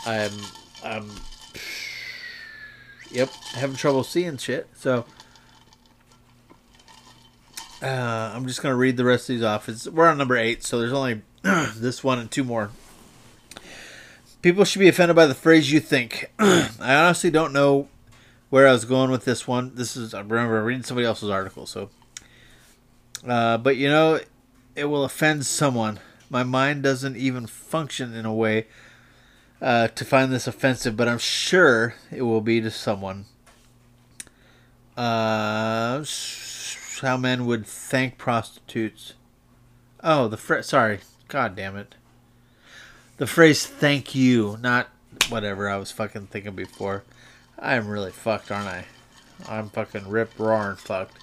[0.07, 0.32] I'm,
[0.85, 1.11] I'm,
[3.11, 4.69] yep, having trouble seeing shit.
[4.74, 5.07] So,
[7.85, 9.69] uh, I'm just gonna read the rest of these off.
[9.69, 12.70] It's, we're on number eight, so there's only this one and two more.
[14.40, 17.89] People should be offended by the phrase "you think." I honestly don't know
[18.48, 19.73] where I was going with this one.
[19.74, 21.90] This is I remember reading somebody else's article, so.
[23.27, 24.20] Uh, but you know,
[24.74, 26.01] it will offend someone.
[26.31, 28.66] My mind doesn't even function in a way
[29.61, 33.27] uh, to find this offensive, but I'm sure it will be to someone.
[34.97, 36.05] Uh,
[37.01, 39.15] how men would thank prostitutes.
[40.03, 41.95] Oh, the fr- sorry, god damn it.
[43.16, 44.89] The phrase "thank you," not
[45.29, 47.05] whatever I was fucking thinking before.
[47.59, 48.85] I am really fucked, aren't I?
[49.49, 51.19] I'm fucking rip roaring fucked.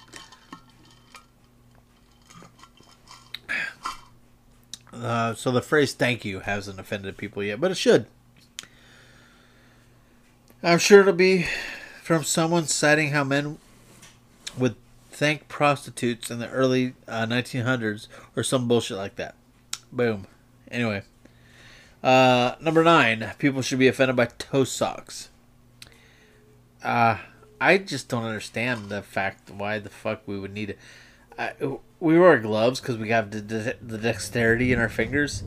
[4.92, 8.06] Uh, so the phrase "thank you" hasn't offended people yet, but it should.
[10.62, 11.46] I'm sure it'll be
[12.02, 13.58] from someone citing how men
[14.56, 14.76] would
[15.12, 19.34] thank prostitutes in the early uh, 1900s or some bullshit like that.
[19.92, 20.26] Boom.
[20.70, 21.02] Anyway,
[22.02, 25.28] uh, number nine, people should be offended by toe socks.
[26.82, 27.18] Uh,
[27.60, 30.78] I just don't understand the fact why the fuck we would need it.
[31.38, 31.52] I,
[32.00, 35.44] we wear gloves because we have the, the, the, dexterity in our fingers.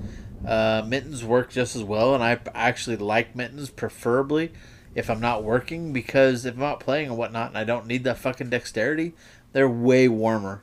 [0.47, 4.51] Uh, mittens work just as well, and I actually like mittens preferably
[4.95, 8.05] if I'm not working because if I'm not playing and whatnot and I don't need
[8.05, 9.13] that fucking dexterity,
[9.55, 10.61] they're way warmer.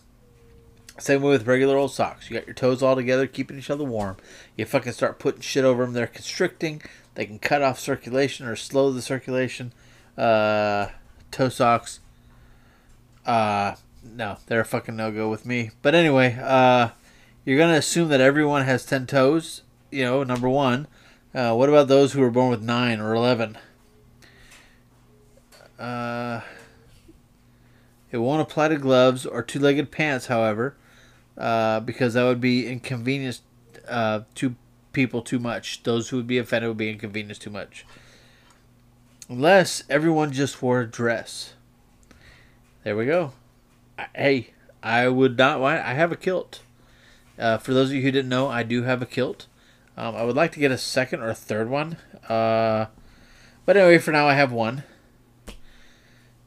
[0.98, 2.28] Same way with regular old socks.
[2.28, 4.18] You got your toes all together, keeping each other warm.
[4.54, 6.82] You fucking start putting shit over them, they're constricting.
[7.14, 9.72] They can cut off circulation or slow the circulation.
[10.18, 10.88] Uh,
[11.30, 12.00] toe socks.
[13.24, 15.70] Uh, no, they're a fucking no go with me.
[15.80, 16.90] But anyway, uh,
[17.46, 19.62] you're gonna assume that everyone has ten toes.
[19.90, 20.86] You know, number one.
[21.34, 23.56] Uh, what about those who were born with nine or eleven?
[25.78, 26.42] Uh,
[28.12, 30.76] it won't apply to gloves or two-legged pants, however,
[31.36, 33.40] uh, because that would be inconvenience
[33.88, 34.54] uh, to
[34.92, 35.82] people too much.
[35.82, 37.86] Those who would be offended would be inconvenienced too much.
[39.28, 41.54] Unless everyone just wore a dress.
[42.84, 43.32] There we go.
[44.14, 44.50] Hey,
[44.82, 45.80] I would not want.
[45.80, 46.60] I have a kilt.
[47.38, 49.46] Uh, for those of you who didn't know, I do have a kilt.
[49.96, 51.96] Um, I would like to get a second or a third one.
[52.28, 52.86] Uh,
[53.64, 54.82] but anyway, for now I have one.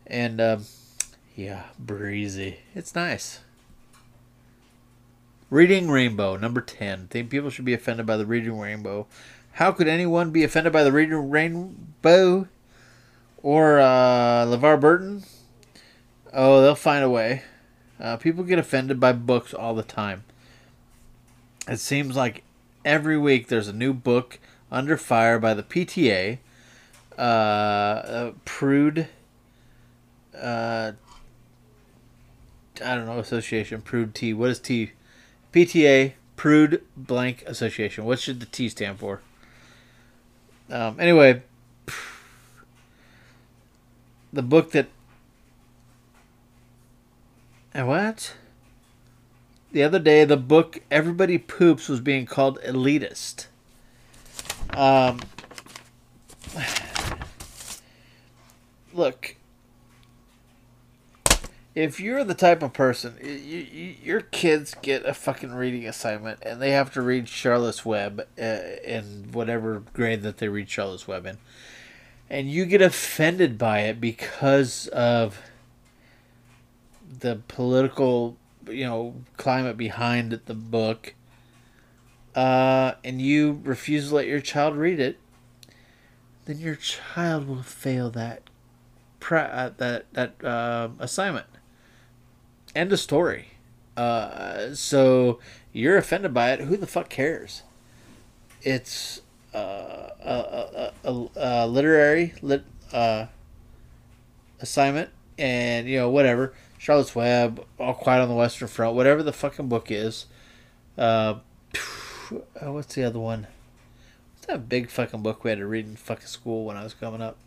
[0.06, 0.66] And um,
[1.36, 2.60] yeah, breezy.
[2.74, 3.42] It's nice.
[5.50, 7.08] Reading Rainbow, number 10.
[7.08, 9.06] Think people should be offended by the Reading Rainbow.
[9.54, 12.48] How could anyone be offended by the Reading Rainbow?
[13.44, 15.24] Or uh, LeVar Burton?
[16.34, 17.44] Oh, they'll find a way.
[18.00, 20.24] Uh, people get offended by books all the time.
[21.68, 22.44] It seems like
[22.84, 24.40] every week there's a new book
[24.72, 26.40] under fire by the PTA,
[27.18, 29.08] uh, uh, Prude,
[30.38, 30.94] uh,
[32.84, 34.34] I don't know, association, Prude T.
[34.34, 34.92] What is T?
[35.54, 38.06] PTA, Prude Blank Association.
[38.06, 39.22] What should the T stand for?
[40.70, 41.44] Um, anyway,
[44.34, 44.88] the book that.
[47.74, 48.34] And what?
[49.72, 53.48] The other day, the book Everybody Poops was being called elitist.
[54.72, 55.20] Um,
[58.94, 59.36] look,
[61.76, 66.40] if you're the type of person, you, you, your kids get a fucking reading assignment
[66.42, 71.06] and they have to read Charlotte's Web uh, in whatever grade that they read Charlotte's
[71.06, 71.38] Web in,
[72.30, 75.42] and you get offended by it because of
[77.20, 78.38] the political,
[78.70, 81.14] you know, climate behind the book,
[82.36, 85.20] uh, and you refuse to let your child read it,
[86.46, 88.44] then your child will fail that
[89.30, 91.48] uh, that that uh, assignment
[92.76, 93.48] End of story.
[93.96, 95.40] Uh, so
[95.72, 96.62] you're offended by it.
[96.62, 97.64] Who the fuck cares?
[98.62, 99.22] It's
[99.54, 103.28] uh, a, a, a, a, literary lit, uh,
[104.60, 106.54] assignment, and you know whatever.
[106.78, 110.26] Charlotte's Web, All Quiet on the Western Front, whatever the fucking book is.
[110.98, 111.36] Uh,
[112.62, 113.48] what's the other one?
[114.34, 116.94] What's that big fucking book we had to read in fucking school when I was
[116.94, 117.38] coming up?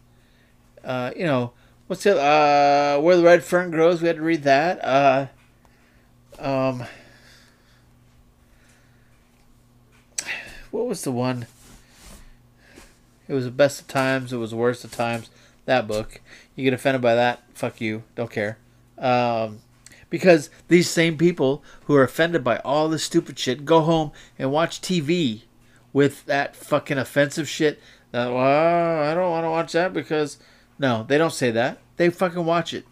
[0.83, 1.53] Uh, you know,
[1.89, 4.01] what's the uh, Where the Red Fern Grows?
[4.01, 4.85] We had to read that.
[4.85, 5.27] Uh,
[6.39, 6.85] um,
[10.71, 11.47] what was the one?
[13.27, 14.33] It was the best of times.
[14.33, 15.29] It was the worst of times.
[15.65, 16.21] That book.
[16.55, 17.43] You get offended by that?
[17.55, 18.05] Fuck you.
[18.15, 18.57] Don't care.
[18.97, 19.59] Um,
[20.09, 24.51] because these same people who are offended by all this stupid shit go home and
[24.51, 25.43] watch TV
[25.93, 27.81] with that fucking offensive shit.
[28.13, 30.39] That, well, I don't want to watch that because
[30.79, 31.79] no, they don't say that.
[31.97, 32.85] They fucking watch it.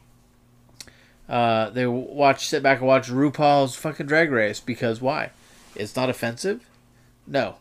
[1.29, 5.31] Uh, they watch, sit back and watch RuPaul's fucking Drag Race because why?
[5.75, 6.69] It's not offensive.
[7.27, 7.57] No,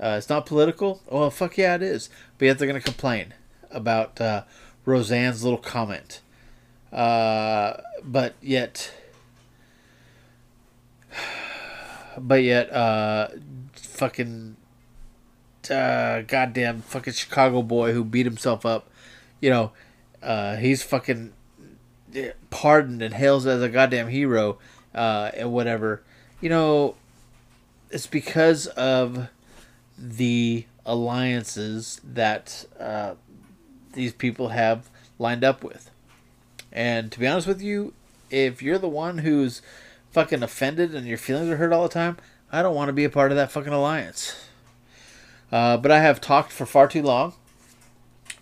[0.00, 1.00] uh, it's not political.
[1.08, 2.08] Well, fuck yeah, it is.
[2.38, 3.34] But yet they're gonna complain
[3.70, 4.44] about uh,
[4.84, 6.20] Roseanne's little comment.
[6.92, 8.92] Uh, but yet,
[12.18, 13.28] but yet, uh,
[13.72, 14.56] fucking,
[15.70, 18.88] uh, goddamn fucking Chicago boy who beat himself up,
[19.42, 19.72] you know,
[20.22, 21.34] uh, he's fucking
[22.48, 24.58] pardoned and hails as a goddamn hero,
[24.94, 26.02] uh, and whatever.
[26.40, 26.94] You know,
[27.90, 29.28] it's because of
[29.98, 33.14] the alliances that uh,
[33.92, 34.88] these people have
[35.18, 35.90] lined up with.
[36.72, 37.92] And to be honest with you,
[38.30, 39.60] if you're the one who's
[40.12, 42.16] fucking offended and your feelings are hurt all the time,
[42.50, 44.36] I don't want to be a part of that fucking alliance.
[45.50, 47.34] Uh, but I have talked for far too long.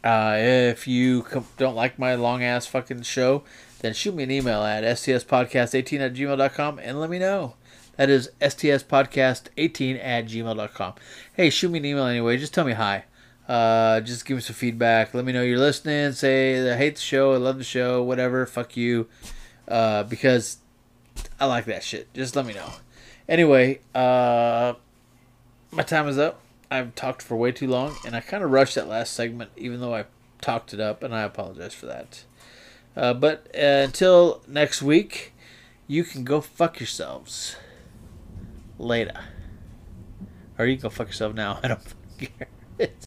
[0.03, 3.45] Uh, if you don't like my long ass fucking show,
[3.81, 7.55] then shoot me an email at stspodcast18 at gmail.com and let me know.
[7.97, 10.95] That is stspodcast18 at gmail.com.
[11.35, 12.39] Hey, shoot me an email anyway.
[12.39, 13.05] Just tell me hi.
[13.47, 15.13] Uh, just give me some feedback.
[15.13, 16.13] Let me know you're listening.
[16.13, 18.47] Say I hate the show, I love the show, whatever.
[18.47, 19.09] Fuck you,
[19.67, 20.59] uh, because
[21.39, 22.13] I like that shit.
[22.15, 22.71] Just let me know.
[23.29, 24.75] Anyway, uh,
[25.73, 26.41] my time is up.
[26.71, 29.81] I've talked for way too long, and I kind of rushed that last segment, even
[29.81, 30.05] though I
[30.41, 32.25] talked it up, and I apologize for that.
[32.97, 35.33] Uh, but uh, until next week,
[35.87, 37.57] you can go fuck yourselves
[38.79, 39.21] later.
[40.59, 41.59] Or you can go fuck yourself now.
[41.63, 41.81] I don't
[42.19, 42.49] care.